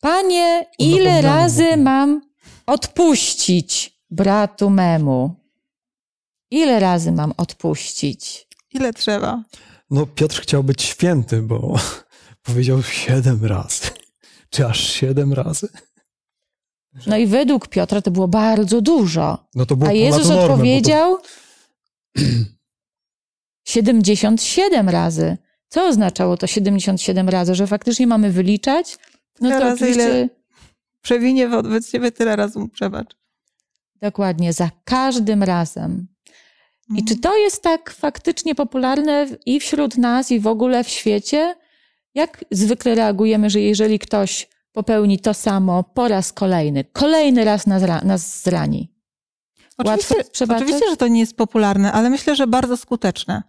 [0.00, 1.82] Panie, ile napominaniu razy mówimy.
[1.82, 2.20] mam
[2.66, 5.34] odpuścić bratu memu?
[6.50, 8.47] Ile razy mam odpuścić?
[8.78, 9.42] Ile trzeba?
[9.90, 11.76] No Piotr chciał być święty, bo
[12.46, 13.86] powiedział siedem razy.
[14.50, 15.68] Czy aż siedem razy?
[17.06, 19.48] No i według Piotra to było bardzo dużo.
[19.54, 21.18] No to było A Jezus normę, bo to- odpowiedział
[23.64, 25.36] 77 razy.
[25.68, 27.54] Co oznaczało to 77 razy?
[27.54, 28.98] Że faktycznie mamy wyliczać?
[29.40, 30.28] No Tyle to razy, oczywiście ile-
[31.02, 33.16] Przewinie wobec ciebie tyle razy mu przebacz.
[34.02, 36.06] dokładnie, za każdym razem.
[36.94, 41.54] I czy to jest tak faktycznie popularne i wśród nas, i w ogóle w świecie?
[42.14, 47.82] Jak zwykle reagujemy, że jeżeli ktoś popełni to samo po raz kolejny, kolejny raz nas,
[48.04, 48.92] nas zrani?
[49.78, 50.14] Oczywiście,
[50.54, 53.42] oczywiście, że to nie jest popularne, ale myślę, że bardzo skuteczne.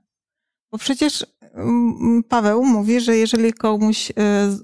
[0.71, 4.13] Bo przecież mm, Paweł mówi, że jeżeli komuś e,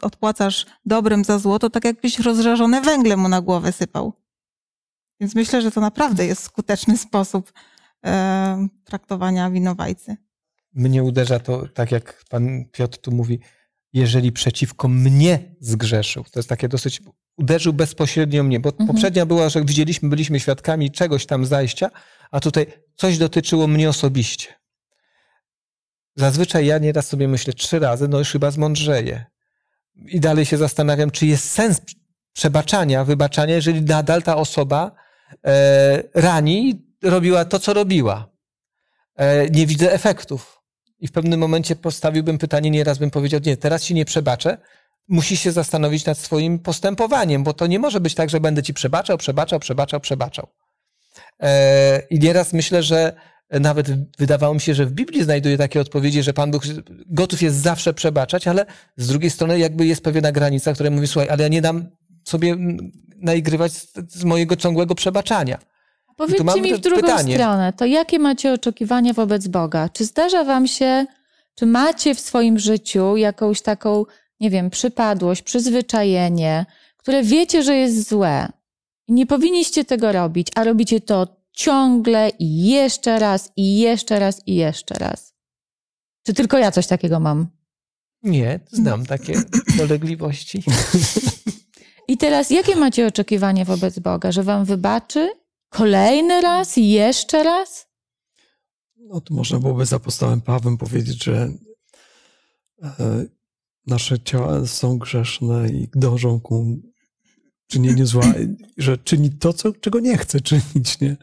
[0.01, 4.13] odpłacasz dobrem za zło, to tak jakbyś rozżarzone węgle mu na głowę sypał.
[5.19, 7.51] Więc myślę, że to naprawdę jest skuteczny sposób
[8.83, 10.15] traktowania winowajcy.
[10.73, 13.39] mnie uderza to, tak jak pan Piotr tu mówi,
[13.93, 16.23] jeżeli przeciwko mnie zgrzeszył.
[16.23, 17.01] To jest takie dosyć,
[17.37, 18.87] uderzył bezpośrednio mnie, bo Mhm.
[18.87, 21.89] poprzednia była, że widzieliśmy, byliśmy świadkami czegoś tam zajścia,
[22.31, 22.65] a tutaj
[22.95, 24.53] coś dotyczyło mnie osobiście.
[26.15, 29.25] Zazwyczaj ja nieraz sobie myślę trzy razy, no już chyba zmądrzeję.
[29.95, 31.81] I dalej się zastanawiam, czy jest sens
[32.33, 34.91] przebaczania, wybaczania, jeżeli nadal ta osoba
[35.45, 38.29] e, rani, robiła to, co robiła.
[39.15, 40.61] E, nie widzę efektów.
[40.99, 44.57] I w pewnym momencie postawiłbym pytanie, nieraz bym powiedział, nie, teraz ci nie przebaczę,
[45.07, 48.73] musisz się zastanowić nad swoim postępowaniem, bo to nie może być tak, że będę ci
[48.73, 50.47] przebaczał, przebaczał, przebaczał, przebaczał.
[51.39, 53.15] E, I nieraz myślę, że
[53.51, 56.63] nawet wydawało mi się, że w Biblii znajduję takie odpowiedzi, że Pan Bóg
[57.05, 58.65] gotów jest zawsze przebaczać, ale
[58.97, 61.89] z drugiej strony jakby jest pewna granica, która mówi, słuchaj, ale ja nie dam
[62.23, 65.59] sobie mm, naigrywać z, z mojego ciągłego przebaczania.
[66.15, 67.33] Powiedzcie mi w drugą pytanie.
[67.35, 69.89] stronę, to jakie macie oczekiwania wobec Boga?
[69.89, 71.05] Czy zdarza wam się,
[71.55, 74.05] czy macie w swoim życiu jakąś taką,
[74.39, 76.65] nie wiem, przypadłość, przyzwyczajenie,
[76.97, 78.47] które wiecie, że jest złe,
[79.07, 84.41] I nie powinniście tego robić, a robicie to ciągle i jeszcze raz, i jeszcze raz,
[84.47, 85.33] i jeszcze raz.
[86.23, 87.47] Czy tylko ja coś takiego mam?
[88.23, 89.41] Nie, znam takie
[89.77, 90.63] dolegliwości.
[92.07, 94.31] I teraz, jakie macie oczekiwania wobec Boga?
[94.31, 95.31] Że wam wybaczy?
[95.75, 97.87] Kolejny raz i jeszcze raz?
[98.97, 101.49] No to można byłoby z apostołem Pawłem powiedzieć, że
[102.83, 103.25] e,
[103.87, 106.77] nasze ciała są grzeszne i dążą ku
[107.67, 108.33] czynieniu zła,
[108.77, 111.17] że czyni to, co, czego nie chce czynić, nie?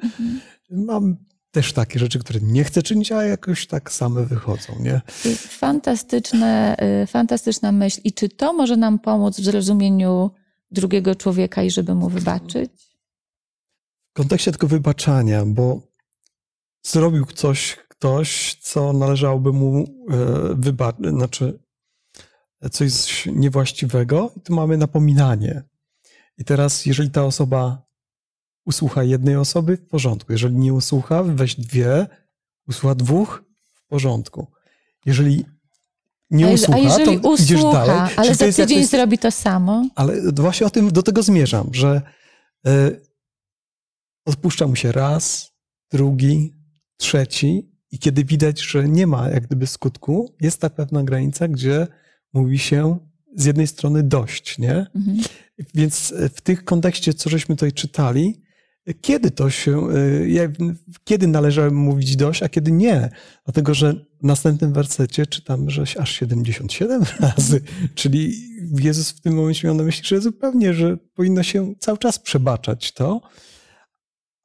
[0.70, 1.16] Mam
[1.50, 5.00] też takie rzeczy, które nie chcę czynić, a jakoś tak same wychodzą, nie?
[5.36, 8.00] Fantastyczne, y, fantastyczna myśl.
[8.04, 10.30] I czy to może nam pomóc w zrozumieniu
[10.70, 12.91] drugiego człowieka i żeby mu wybaczyć?
[14.12, 15.80] W kontekście tego wybaczania, bo
[16.82, 19.84] zrobił coś, ktoś, co należałoby mu
[20.54, 21.58] wybaczyć, znaczy
[22.70, 25.62] coś niewłaściwego i tu mamy napominanie.
[26.38, 27.82] I teraz, jeżeli ta osoba
[28.66, 30.32] usłucha jednej osoby, w porządku.
[30.32, 32.06] Jeżeli nie usłucha, weź dwie,
[32.68, 33.42] usłucha dwóch,
[33.74, 34.46] w porządku.
[35.06, 35.44] Jeżeli
[36.30, 38.14] nie usłucha, a jeżeli to usłucha, idziesz dalej.
[38.16, 39.88] ale za tydzień jakoś- zrobi to samo?
[39.94, 42.02] Ale właśnie o tym, do tego zmierzam, że
[42.66, 43.11] y,
[44.24, 45.52] odpuszcza mu się raz,
[45.92, 46.54] drugi,
[46.96, 51.86] trzeci i kiedy widać, że nie ma jak gdyby skutku, jest ta pewna granica, gdzie
[52.32, 52.98] mówi się
[53.36, 54.86] z jednej strony dość, nie?
[54.94, 55.18] Mhm.
[55.74, 58.42] Więc w tych kontekście, co żeśmy tutaj czytali,
[59.00, 59.88] kiedy to się,
[60.26, 60.50] jak-
[61.04, 63.10] kiedy należy mówić dość, a kiedy nie.
[63.44, 67.60] Dlatego, że w następnym wersecie czytamy, że aż 77 razy,
[67.94, 68.34] czyli
[68.80, 72.92] Jezus w tym momencie miał na myśli, że zupełnie, że powinno się cały czas przebaczać
[72.92, 73.20] to.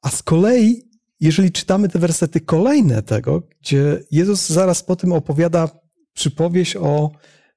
[0.08, 0.82] A z kolei,
[1.20, 5.68] jeżeli czytamy te wersety kolejne tego, gdzie Jezus zaraz po tym opowiada
[6.12, 7.10] przypowieść o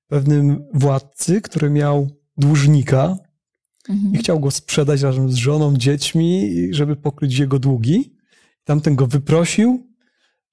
[0.08, 3.18] pewnym władcy, który miał dłużnika,
[3.90, 4.14] Mhm.
[4.14, 8.16] i chciał go sprzedać razem z żoną, dziećmi, żeby pokryć jego długi.
[8.64, 9.88] Tamten go wyprosił,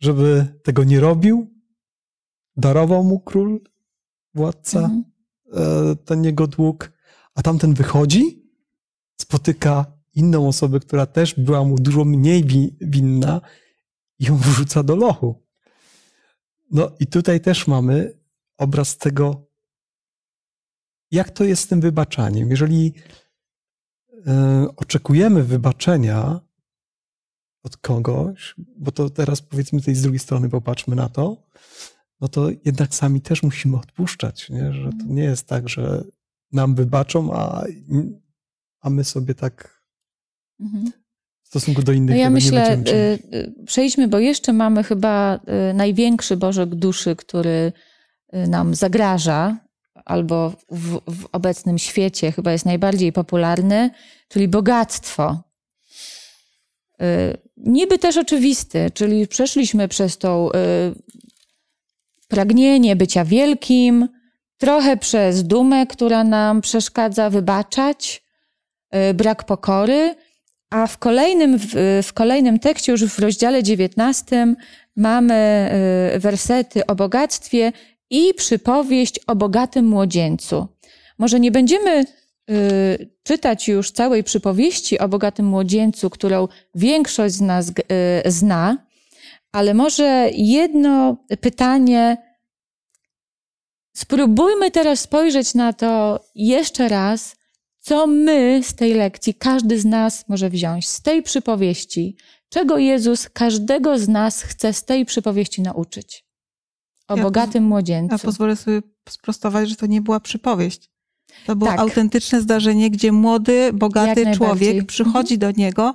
[0.00, 1.50] żeby tego nie robił.
[2.56, 3.61] Darował mu król,
[4.34, 5.04] władca, Mhm.
[5.52, 6.92] e, ten jego dług,
[7.34, 8.42] a tamten wychodzi,
[9.20, 13.40] spotyka inną osobę, która też była mu dużo mniej wi- winna
[14.18, 15.42] i ją wrzuca do lochu.
[16.71, 18.18] No i tutaj też mamy
[18.57, 19.49] obraz tego,
[21.11, 22.51] jak to jest z tym wybaczaniem.
[22.51, 22.92] Jeżeli
[24.27, 26.40] e, oczekujemy wybaczenia
[27.62, 31.49] od kogoś, bo to teraz powiedzmy tej z drugiej strony popatrzmy na to,
[32.21, 34.73] no to jednak sami też musimy odpuszczać, nie?
[34.73, 36.05] że to nie jest tak, że
[36.53, 37.64] nam wybaczą, a,
[38.81, 39.77] a my sobie tak
[40.61, 40.92] Mhm.
[41.42, 45.40] w stosunku do innych No ja myślę, y, y, przejdźmy, bo jeszcze mamy chyba
[45.71, 47.73] y, największy bożek duszy, który
[48.33, 49.57] nam zagraża,
[50.05, 53.90] albo w, w obecnym świecie chyba jest najbardziej popularny,
[54.29, 55.42] czyli bogactwo.
[57.57, 60.53] Niby też oczywisty, czyli przeszliśmy przez to
[62.29, 64.09] pragnienie bycia wielkim,
[64.59, 68.25] trochę przez dumę, która nam przeszkadza wybaczać,
[69.14, 70.14] brak pokory,
[70.70, 71.59] a w kolejnym,
[72.02, 74.54] w, kolejnym tekście, już w rozdziale 19,
[74.96, 75.70] mamy
[76.14, 77.72] y, wersety o bogactwie
[78.11, 80.68] i przypowieść o bogatym młodzieńcu.
[81.18, 82.04] Może nie będziemy
[82.50, 87.72] y, czytać już całej przypowieści o bogatym młodzieńcu, którą większość z nas y,
[88.31, 88.76] zna,
[89.52, 92.16] ale może jedno pytanie.
[93.96, 97.38] Spróbujmy teraz spojrzeć na to jeszcze raz,
[97.88, 102.16] co my z tej lekcji, każdy z nas może wziąć, z tej przypowieści,
[102.48, 106.24] czego Jezus każdego z nas chce z tej przypowieści nauczyć.
[107.09, 108.14] O Ja bogatym młodzieńcu.
[108.14, 110.90] Ja pozwolę sobie sprostować, że to nie była przypowieść.
[111.46, 111.81] To było Tak.
[111.81, 115.94] autentyczne zdarzenie, gdzie młody, bogaty człowiek przychodzi do niego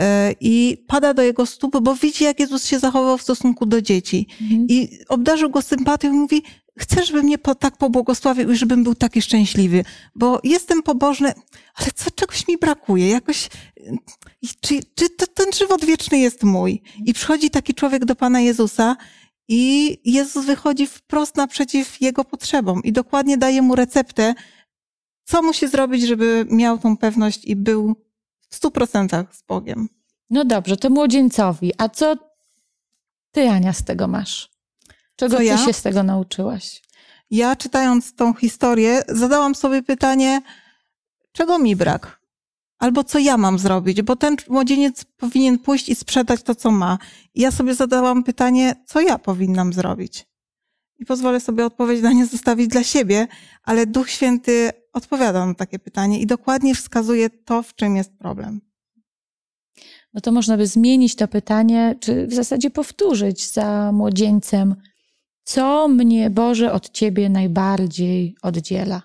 [0.00, 3.82] e, i pada do jego stóp, bo widzi, jak Jezus się zachował w stosunku do
[3.82, 4.26] dzieci.
[4.40, 4.66] Mhm.
[4.68, 6.42] I obdarzył go sympatią i mówi,
[6.78, 11.32] chcę, żeby mnie po, tak pobłogosławił i żebym był taki szczęśliwy, bo jestem pobożny,
[11.74, 13.48] ale co, czegoś mi brakuje, jakoś,
[14.42, 16.82] i czy, czy to, ten żywot wieczny jest mój?
[17.04, 18.96] I przychodzi taki człowiek do Pana Jezusa
[19.48, 24.34] i Jezus wychodzi wprost naprzeciw jego potrzebom i dokładnie daje mu receptę,
[25.24, 27.94] co musi zrobić, żeby miał tą pewność i był
[28.48, 29.88] w stu procentach z Bogiem.
[30.30, 31.72] No dobrze, to młodzieńcowi.
[31.78, 32.16] A co
[33.32, 34.51] ty, Ania, z tego masz?
[35.16, 35.58] Czego ty ja?
[35.58, 36.82] się z tego nauczyłaś?
[37.30, 40.42] Ja czytając tą historię, zadałam sobie pytanie,
[41.32, 42.22] czego mi brak?
[42.78, 44.02] Albo co ja mam zrobić?
[44.02, 46.98] Bo ten młodzieniec powinien pójść i sprzedać to, co ma.
[47.34, 50.26] I ja sobie zadałam pytanie, co ja powinnam zrobić?
[50.98, 53.26] I pozwolę sobie odpowiedź na nie zostawić dla siebie,
[53.62, 58.60] ale Duch Święty odpowiada na takie pytanie i dokładnie wskazuje to, w czym jest problem.
[60.14, 64.76] no to można by zmienić to pytanie, czy w zasadzie powtórzyć za młodzieńcem,
[65.44, 69.02] co mnie, Boże, od Ciebie najbardziej oddziela?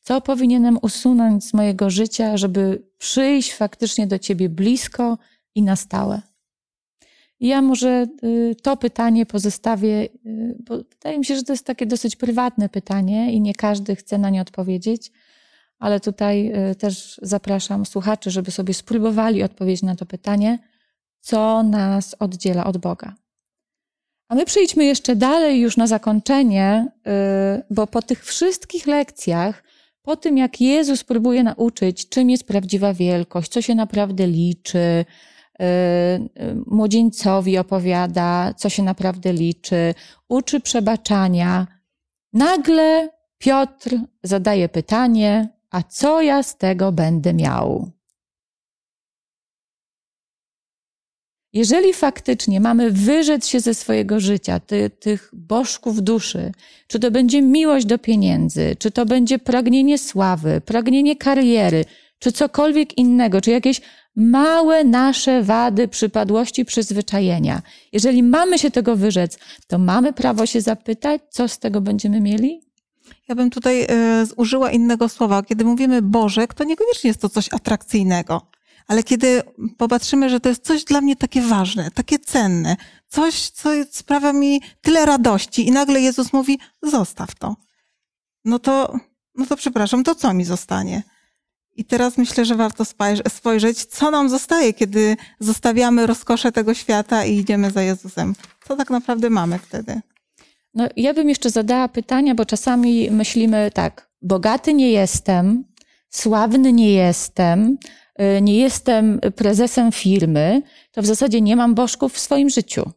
[0.00, 5.18] Co powinienem usunąć z mojego życia, żeby przyjść faktycznie do Ciebie blisko
[5.54, 6.22] i na stałe?
[7.40, 11.86] Ja może y, to pytanie pozostawię, y, bo wydaje mi się, że to jest takie
[11.86, 15.12] dosyć prywatne pytanie i nie każdy chce na nie odpowiedzieć,
[15.78, 20.58] ale tutaj y, też zapraszam słuchaczy, żeby sobie spróbowali odpowiedzieć na to pytanie,
[21.20, 23.14] co nas oddziela od Boga.
[24.28, 26.88] A my przejdźmy jeszcze dalej, już na zakończenie,
[27.70, 29.64] bo po tych wszystkich lekcjach,
[30.02, 35.04] po tym jak Jezus próbuje nauczyć, czym jest prawdziwa wielkość, co się naprawdę liczy,
[36.66, 39.94] młodzieńcowi opowiada, co się naprawdę liczy,
[40.28, 41.66] uczy przebaczania.
[42.32, 43.08] Nagle
[43.38, 47.90] Piotr zadaje pytanie, a co ja z tego będę miał?
[51.52, 56.52] Jeżeli faktycznie mamy wyrzec się ze swojego życia, ty, tych bożków duszy,
[56.86, 61.84] czy to będzie miłość do pieniędzy, czy to będzie pragnienie sławy, pragnienie kariery,
[62.18, 63.80] czy cokolwiek innego, czy jakieś
[64.16, 67.62] małe nasze wady przypadłości, przyzwyczajenia.
[67.92, 72.60] Jeżeli mamy się tego wyrzec, to mamy prawo się zapytać, co z tego będziemy mieli?
[73.28, 73.86] Ja bym tutaj y,
[74.36, 75.42] użyła innego słowa.
[75.42, 78.55] Kiedy mówimy Bożek, to niekoniecznie jest to coś atrakcyjnego.
[78.86, 79.42] Ale kiedy
[79.78, 82.76] popatrzymy, że to jest coś dla mnie takie ważne, takie cenne,
[83.08, 87.56] coś, co sprawia mi tyle radości i nagle Jezus mówi, zostaw to.
[88.44, 88.96] No to,
[89.34, 91.02] no to przepraszam, to co mi zostanie?
[91.76, 92.84] I teraz myślę, że warto
[93.28, 98.34] spojrzeć, co nam zostaje, kiedy zostawiamy rozkosze tego świata i idziemy za Jezusem.
[98.68, 100.00] Co tak naprawdę mamy wtedy?
[100.74, 105.64] No, ja bym jeszcze zadała pytania, bo czasami myślimy tak, bogaty nie jestem,
[106.10, 107.78] sławny nie jestem,
[108.42, 110.62] nie jestem prezesem firmy,
[110.92, 112.90] to w zasadzie nie mam bożków w swoim życiu.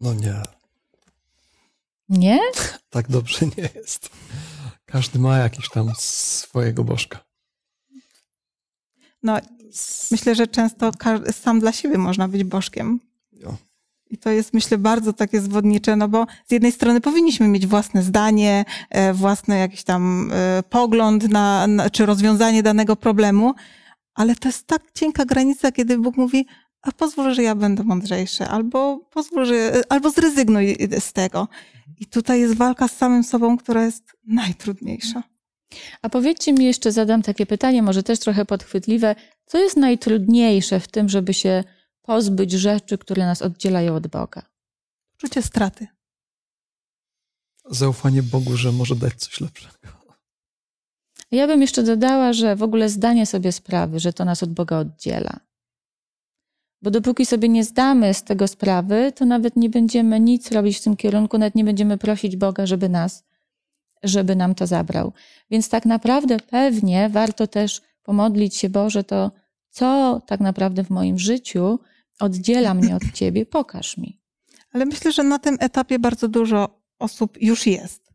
[0.00, 0.42] No nie.
[2.08, 2.40] Nie?
[2.90, 4.10] Tak dobrze nie jest.
[4.84, 7.24] Każdy ma jakiś tam swojego bożka.
[9.22, 9.38] No,
[10.10, 10.90] myślę, że często
[11.32, 13.00] sam dla siebie można być bożkiem.
[13.32, 13.56] Jo.
[14.10, 18.02] I to jest, myślę, bardzo takie zwodnicze, no bo z jednej strony powinniśmy mieć własne
[18.02, 23.54] zdanie, e, własny jakiś tam e, pogląd na, na, czy rozwiązanie danego problemu,
[24.14, 26.46] ale to jest tak cienka granica, kiedy Bóg mówi,
[26.82, 31.48] a pozwól, że ja będę mądrzejszy, albo pozwól, że, albo zrezygnuj z tego.
[32.00, 35.22] I tutaj jest walka z samym sobą, która jest najtrudniejsza.
[36.02, 39.14] A powiedzcie mi jeszcze, zadam takie pytanie, może też trochę podchwytliwe.
[39.46, 41.64] Co jest najtrudniejsze w tym, żeby się
[42.02, 44.42] pozbyć rzeczy, które nas oddzielają od Boga?
[45.16, 45.86] Czucie straty.
[47.70, 50.00] Zaufanie Bogu, że może dać coś lepszego.
[51.30, 54.78] Ja bym jeszcze dodała, że w ogóle zdanie sobie sprawy, że to nas od Boga
[54.78, 55.40] oddziela.
[56.82, 60.82] Bo dopóki sobie nie zdamy z tego sprawy, to nawet nie będziemy nic robić w
[60.82, 63.24] tym kierunku, nawet nie będziemy prosić Boga, żeby nas,
[64.02, 65.12] żeby nam to zabrał.
[65.50, 69.30] Więc tak naprawdę pewnie warto też pomodlić się, Boże, to
[69.70, 71.78] co tak naprawdę w moim życiu
[72.20, 74.20] oddziela mnie od Ciebie, pokaż mi.
[74.72, 78.10] Ale myślę, że na tym etapie bardzo dużo osób już jest.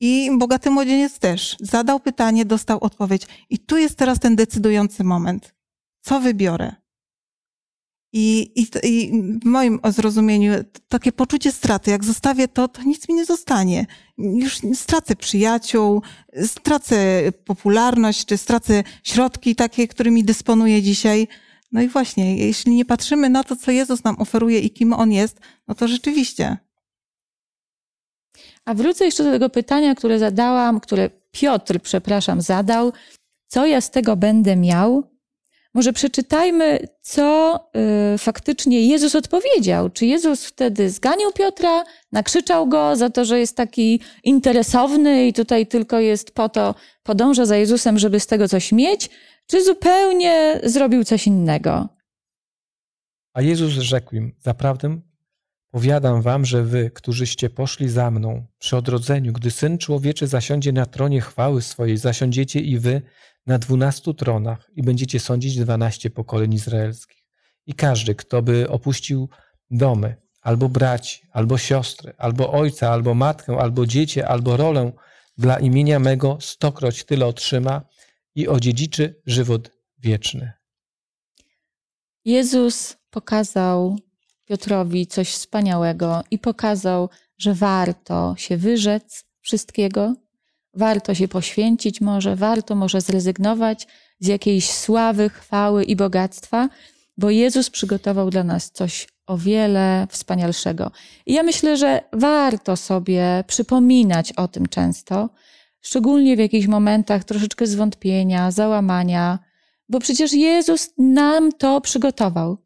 [0.00, 3.26] I bogaty młodzieniec też zadał pytanie, dostał odpowiedź.
[3.50, 5.54] I tu jest teraz ten decydujący moment.
[6.00, 6.74] Co wybiorę?
[8.12, 10.52] I, i, I, w moim zrozumieniu
[10.88, 13.86] takie poczucie straty, jak zostawię to, to nic mi nie zostanie.
[14.18, 16.02] Już stracę przyjaciół,
[16.46, 21.28] stracę popularność, czy stracę środki takie, którymi dysponuję dzisiaj.
[21.72, 25.12] No i właśnie, jeśli nie patrzymy na to, co Jezus nam oferuje i kim On
[25.12, 26.56] jest, no to rzeczywiście.
[28.64, 32.92] A wrócę jeszcze do tego pytania, które zadałam, które Piotr, przepraszam, zadał.
[33.46, 35.17] Co ja z tego będę miał?
[35.78, 37.56] Może przeczytajmy, co
[38.14, 39.90] y, faktycznie Jezus odpowiedział.
[39.90, 45.66] Czy Jezus wtedy zganił Piotra, nakrzyczał go za to, że jest taki interesowny i tutaj
[45.66, 49.10] tylko jest po to, podąża za Jezusem, żeby z tego coś mieć,
[49.46, 51.88] czy zupełnie zrobił coś innego?
[53.34, 55.00] A Jezus rzekł im: Zaprawdę
[55.70, 60.86] powiadam wam, że wy, którzyście poszli za mną przy odrodzeniu, gdy syn człowieczy zasiądzie na
[60.86, 63.02] tronie chwały swojej, zasiądziecie i wy
[63.48, 67.24] na dwunastu tronach i będziecie sądzić dwanaście pokoleń izraelskich.
[67.66, 69.28] I każdy, kto by opuścił
[69.70, 74.92] domy, albo braci, albo siostry, albo ojca, albo matkę, albo dziecię, albo rolę
[75.38, 77.82] dla imienia mego, stokroć tyle otrzyma
[78.34, 80.52] i odziedziczy żywot wieczny.
[82.24, 83.98] Jezus pokazał
[84.44, 90.14] Piotrowi coś wspaniałego i pokazał, że warto się wyrzec wszystkiego,
[90.74, 93.86] warto się poświęcić może, warto może zrezygnować
[94.20, 96.68] z jakiejś sławy, chwały i bogactwa,
[97.18, 100.90] bo Jezus przygotował dla nas coś o wiele wspanialszego.
[101.26, 105.28] I ja myślę, że warto sobie przypominać o tym często,
[105.80, 109.38] szczególnie w jakichś momentach troszeczkę zwątpienia, załamania,
[109.88, 112.58] bo przecież Jezus nam to przygotował.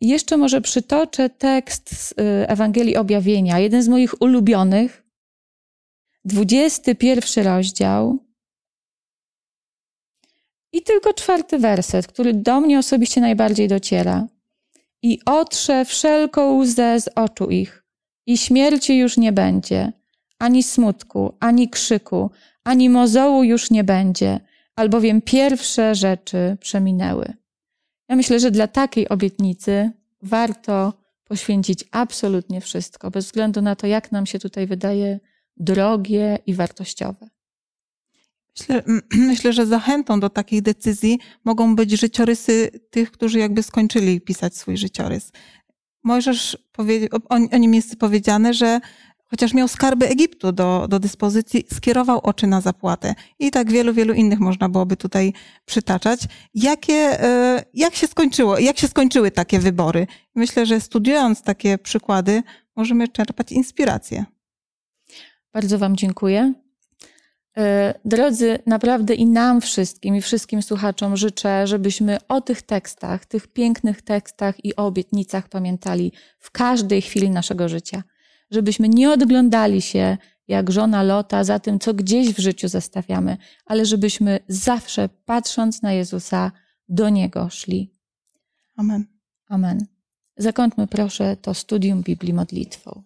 [0.00, 2.14] I jeszcze może przytoczę tekst z y,
[2.48, 5.03] Ewangelii Objawienia, jeden z moich ulubionych,
[6.24, 8.18] 21 rozdział
[10.72, 14.26] i tylko czwarty werset, który do mnie osobiście najbardziej dociera.
[15.02, 17.84] I otrze wszelką łzę z oczu ich,
[18.26, 19.92] i śmierci już nie będzie,
[20.38, 22.30] ani smutku, ani krzyku,
[22.64, 24.40] ani mozołu już nie będzie,
[24.76, 27.32] albowiem pierwsze rzeczy przeminęły.
[28.08, 29.90] Ja myślę, że dla takiej obietnicy
[30.22, 30.92] warto
[31.24, 35.20] poświęcić absolutnie wszystko, bez względu na to, jak nam się tutaj wydaje
[35.56, 37.28] drogie i wartościowe.
[38.58, 38.82] Myślę,
[39.30, 44.76] myślę, że zachętą do takich decyzji mogą być życiorysy tych, którzy jakby skończyli pisać swój
[44.76, 45.32] życiorys.
[46.04, 48.80] Możesz powiedzieć, o, o nim jest powiedziane, że
[49.24, 53.14] chociaż miał skarby Egiptu do, do dyspozycji, skierował oczy na zapłatę.
[53.38, 55.32] I tak wielu, wielu innych można byłoby tutaj
[55.64, 56.20] przytaczać.
[56.54, 60.06] Jakie, e, jak się skończyło, jak się skończyły takie wybory?
[60.34, 62.42] Myślę, że studiując takie przykłady,
[62.76, 64.24] możemy czerpać inspirację.
[65.54, 66.54] Bardzo Wam dziękuję.
[67.56, 73.46] E, drodzy, naprawdę i nam wszystkim, i wszystkim słuchaczom życzę, żebyśmy o tych tekstach, tych
[73.46, 78.02] pięknych tekstach i o obietnicach pamiętali w każdej chwili naszego życia.
[78.50, 80.16] Żebyśmy nie odglądali się
[80.48, 83.36] jak żona Lota za tym, co gdzieś w życiu zostawiamy,
[83.66, 86.52] ale żebyśmy zawsze, patrząc na Jezusa,
[86.88, 87.90] do Niego szli.
[88.76, 89.04] Amen.
[89.48, 89.86] Amen.
[90.36, 93.02] Zakończmy proszę to studium Biblii modlitwą.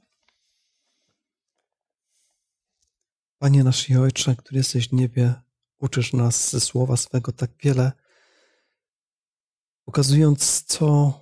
[3.39, 5.35] Panie nasz i Ojcze, który jesteś w niebie,
[5.79, 7.93] uczysz nas ze słowa swego tak wiele,
[9.85, 11.13] pokazując, co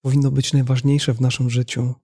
[0.00, 1.94] powinno być najważniejsze w naszym życiu,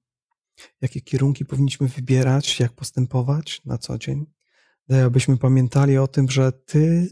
[0.80, 4.26] jakie kierunki powinniśmy wybierać, jak postępować na co dzień.
[4.88, 7.08] Daj, abyśmy pamiętali o tym, że Ty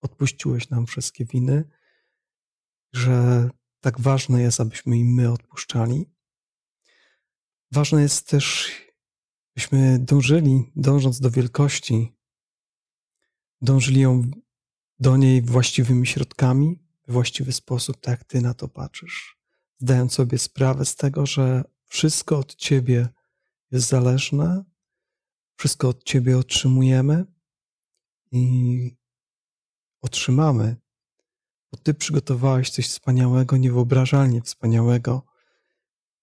[0.00, 1.64] odpuściłeś nam wszystkie winy,
[2.92, 3.48] że
[3.80, 6.10] tak ważne jest, abyśmy im my odpuszczali.
[7.72, 8.70] Ważne jest też,
[9.54, 12.16] byśmy dążyli, dążąc do wielkości,
[13.60, 14.22] dążyli ją
[14.98, 19.36] do niej właściwymi środkami, w właściwy sposób, tak jak Ty na to patrzysz,
[19.78, 23.08] zdając sobie sprawę z tego, że wszystko od Ciebie
[23.70, 24.64] jest zależne,
[25.56, 27.24] wszystko od Ciebie otrzymujemy
[28.32, 28.96] i
[30.00, 30.76] otrzymamy,
[31.72, 35.26] bo Ty przygotowałeś coś wspaniałego, niewyobrażalnie wspaniałego,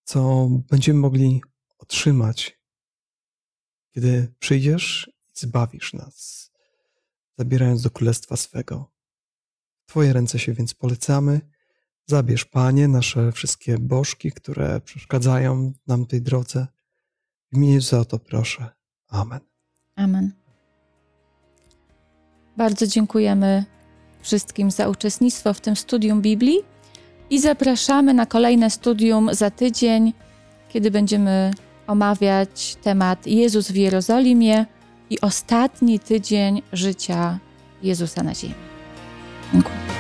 [0.04, 1.42] co będziemy mogli
[1.78, 2.61] otrzymać
[3.92, 6.52] kiedy przyjdziesz i zbawisz nas,
[7.38, 8.92] zabierając do królestwa swego.
[9.86, 11.42] W Twoje ręce się więc polecamy.
[12.08, 16.68] Zabierz, Panie, nasze wszystkie bożki, które przeszkadzają nam tej drodze.
[17.52, 18.70] W imieniu za to proszę.
[19.08, 19.40] Amen.
[19.96, 20.32] Amen.
[22.58, 23.66] Bardzo dziękujemy
[24.22, 26.58] wszystkim za uczestnictwo w tym studium Biblii
[27.30, 30.14] i zapraszamy na kolejne studium za tydzień,
[30.70, 31.52] kiedy będziemy
[31.92, 34.66] omawiać temat Jezus w Jerozolimie
[35.10, 37.40] i ostatni tydzień życia
[37.84, 38.54] Jezusa na ziemi.
[39.54, 39.91] Dziękuję.